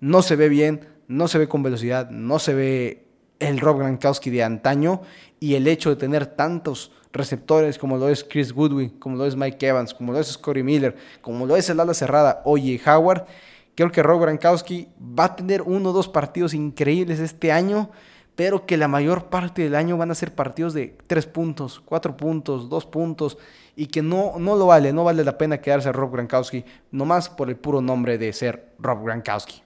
No 0.00 0.22
se 0.22 0.36
ve 0.36 0.48
bien, 0.48 0.88
no 1.12 1.28
se 1.28 1.38
ve 1.38 1.48
con 1.48 1.62
velocidad, 1.62 2.10
no 2.10 2.38
se 2.38 2.54
ve 2.54 3.06
el 3.38 3.60
Rob 3.60 3.78
Gronkowski 3.78 4.30
de 4.30 4.42
antaño 4.42 5.02
y 5.40 5.54
el 5.54 5.66
hecho 5.66 5.90
de 5.90 5.96
tener 5.96 6.26
tantos 6.26 6.92
receptores 7.12 7.76
como 7.78 7.98
lo 7.98 8.08
es 8.08 8.24
Chris 8.24 8.52
Goodwin, 8.52 8.90
como 8.98 9.16
lo 9.16 9.26
es 9.26 9.36
Mike 9.36 9.66
Evans, 9.66 9.92
como 9.92 10.12
lo 10.12 10.18
es 10.18 10.28
Scotty 10.28 10.62
Miller, 10.62 10.96
como 11.20 11.46
lo 11.46 11.56
es 11.56 11.68
el 11.68 11.80
ala 11.80 11.92
cerrada 11.92 12.40
Oye 12.44 12.80
Howard, 12.86 13.26
creo 13.74 13.92
que 13.92 14.02
Rob 14.02 14.22
Gronkowski 14.22 14.88
va 14.98 15.24
a 15.24 15.36
tener 15.36 15.62
uno 15.62 15.90
o 15.90 15.92
dos 15.92 16.08
partidos 16.08 16.54
increíbles 16.54 17.20
este 17.20 17.52
año, 17.52 17.90
pero 18.34 18.64
que 18.64 18.78
la 18.78 18.88
mayor 18.88 19.26
parte 19.26 19.62
del 19.62 19.74
año 19.74 19.98
van 19.98 20.10
a 20.10 20.14
ser 20.14 20.34
partidos 20.34 20.72
de 20.72 20.96
tres 21.06 21.26
puntos, 21.26 21.82
cuatro 21.84 22.16
puntos, 22.16 22.70
dos 22.70 22.86
puntos 22.86 23.36
y 23.76 23.88
que 23.88 24.00
no, 24.00 24.38
no 24.38 24.56
lo 24.56 24.66
vale, 24.66 24.94
no 24.94 25.04
vale 25.04 25.24
la 25.24 25.36
pena 25.36 25.60
quedarse 25.60 25.90
a 25.90 25.92
Rob 25.92 26.12
Gronkowski 26.12 26.64
nomás 26.90 27.28
por 27.28 27.50
el 27.50 27.56
puro 27.56 27.82
nombre 27.82 28.16
de 28.16 28.32
ser 28.32 28.72
Rob 28.78 29.04
Gronkowski. 29.04 29.62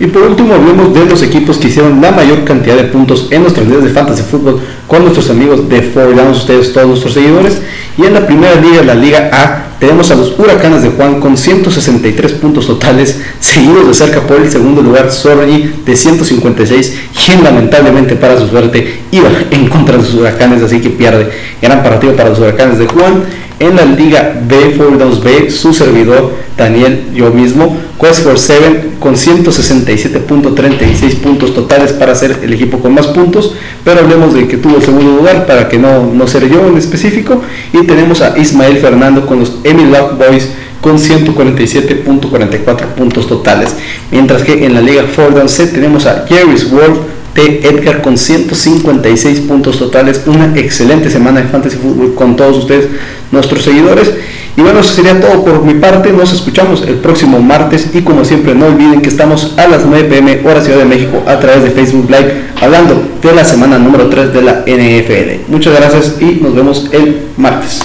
Y 0.00 0.06
por 0.06 0.22
último 0.22 0.54
hablemos 0.54 0.94
de 0.94 1.04
los 1.06 1.22
equipos 1.22 1.58
que 1.58 1.68
hicieron 1.68 2.00
la 2.00 2.12
mayor 2.12 2.44
cantidad 2.44 2.76
de 2.76 2.84
puntos 2.84 3.28
en 3.30 3.42
nuestras 3.42 3.66
ligas 3.66 3.84
de 3.84 3.90
fantasy 3.90 4.22
fútbol 4.22 4.60
con 4.86 5.02
nuestros 5.02 5.28
amigos 5.30 5.68
de 5.68 5.80
4 5.80 6.30
ustedes 6.30 6.72
todos 6.72 6.86
nuestros 6.86 7.14
seguidores. 7.14 7.60
Y 7.96 8.04
en 8.04 8.14
la 8.14 8.26
primera 8.26 8.54
liga, 8.54 8.82
la 8.84 8.94
Liga 8.94 9.28
A, 9.32 9.76
tenemos 9.80 10.10
a 10.10 10.14
los 10.14 10.38
Huracanes 10.38 10.82
de 10.82 10.90
Juan 10.90 11.20
con 11.20 11.36
163 11.36 12.32
puntos 12.32 12.68
totales, 12.68 13.17
seguidos 13.40 13.88
de 13.88 13.94
cerca 13.94 14.20
por 14.20 14.38
el 14.38 14.50
segundo 14.50 14.82
lugar 14.82 15.10
Sorry 15.10 15.74
de 15.84 15.96
156, 15.96 16.94
quien 17.24 17.44
lamentablemente 17.44 18.16
para 18.16 18.38
su 18.38 18.48
suerte 18.48 19.00
iba 19.10 19.28
en 19.50 19.68
contra 19.68 19.96
de 19.96 20.04
sus 20.04 20.14
Huracanes, 20.14 20.62
así 20.62 20.80
que 20.80 20.90
pierde 20.90 21.30
gran 21.62 21.82
partido 21.82 22.14
para 22.14 22.30
los 22.30 22.38
Huracanes 22.38 22.78
de 22.78 22.86
Juan. 22.86 23.24
En 23.60 23.74
la 23.74 23.84
Liga 23.84 24.40
B, 24.46 24.78
4-2B, 24.78 25.50
su 25.50 25.74
servidor 25.74 26.32
Daniel, 26.56 27.06
yo 27.12 27.32
mismo, 27.32 27.76
Quest 28.00 28.22
for 28.22 28.38
7 28.38 28.90
con 29.00 29.14
167.36 29.14 31.16
puntos 31.16 31.52
totales 31.54 31.92
para 31.92 32.14
ser 32.14 32.38
el 32.42 32.52
equipo 32.52 32.78
con 32.78 32.94
más 32.94 33.08
puntos, 33.08 33.54
pero 33.84 33.98
hablemos 34.00 34.34
de 34.34 34.46
que 34.46 34.58
tuvo 34.58 34.76
el 34.76 34.82
segundo 34.82 35.16
lugar 35.16 35.46
para 35.46 35.68
que 35.68 35.78
no, 35.78 36.06
no 36.06 36.28
ser 36.28 36.48
yo 36.48 36.68
en 36.68 36.78
específico. 36.78 37.42
Y 37.72 37.82
tenemos 37.84 38.22
a 38.22 38.38
Ismael 38.38 38.76
Fernando 38.78 39.26
con 39.26 39.40
los 39.40 39.54
Emil 39.64 39.90
Lock 39.90 40.16
Boys 40.18 40.50
con 40.80 40.98
147.44 40.98 42.86
puntos 42.96 43.26
totales. 43.26 43.74
Mientras 44.10 44.42
que 44.42 44.64
en 44.64 44.74
la 44.74 44.80
Liga 44.80 45.04
4-C 45.14 45.66
tenemos 45.68 46.06
a 46.06 46.24
Jerry's 46.28 46.70
World 46.72 47.18
Edgar 47.46 48.02
con 48.02 48.16
156 48.16 49.40
puntos 49.40 49.78
totales. 49.78 50.22
Una 50.26 50.58
excelente 50.58 51.10
semana 51.10 51.40
de 51.40 51.48
Fantasy 51.48 51.76
Football 51.76 52.14
con 52.14 52.36
todos 52.36 52.58
ustedes, 52.58 52.88
nuestros 53.30 53.62
seguidores. 53.62 54.12
Y 54.56 54.60
bueno, 54.60 54.80
eso 54.80 54.92
sería 54.92 55.20
todo 55.20 55.44
por 55.44 55.62
mi 55.62 55.74
parte. 55.74 56.12
Nos 56.12 56.32
escuchamos 56.32 56.82
el 56.82 56.96
próximo 56.96 57.40
martes. 57.40 57.90
Y 57.94 58.00
como 58.00 58.24
siempre, 58.24 58.54
no 58.54 58.66
olviden 58.66 59.02
que 59.02 59.08
estamos 59.08 59.54
a 59.56 59.68
las 59.68 59.84
9 59.86 60.08
pm, 60.08 60.40
hora 60.44 60.62
Ciudad 60.62 60.78
de 60.78 60.84
México, 60.84 61.22
a 61.26 61.38
través 61.38 61.62
de 61.62 61.70
Facebook 61.70 62.10
Live, 62.10 62.42
hablando 62.60 63.00
de 63.22 63.32
la 63.32 63.44
semana 63.44 63.78
número 63.78 64.08
3 64.08 64.32
de 64.32 64.42
la 64.42 64.64
NFL. 64.66 65.50
Muchas 65.52 65.74
gracias 65.74 66.16
y 66.20 66.40
nos 66.42 66.54
vemos 66.56 66.88
el 66.92 67.18
martes. 67.36 67.76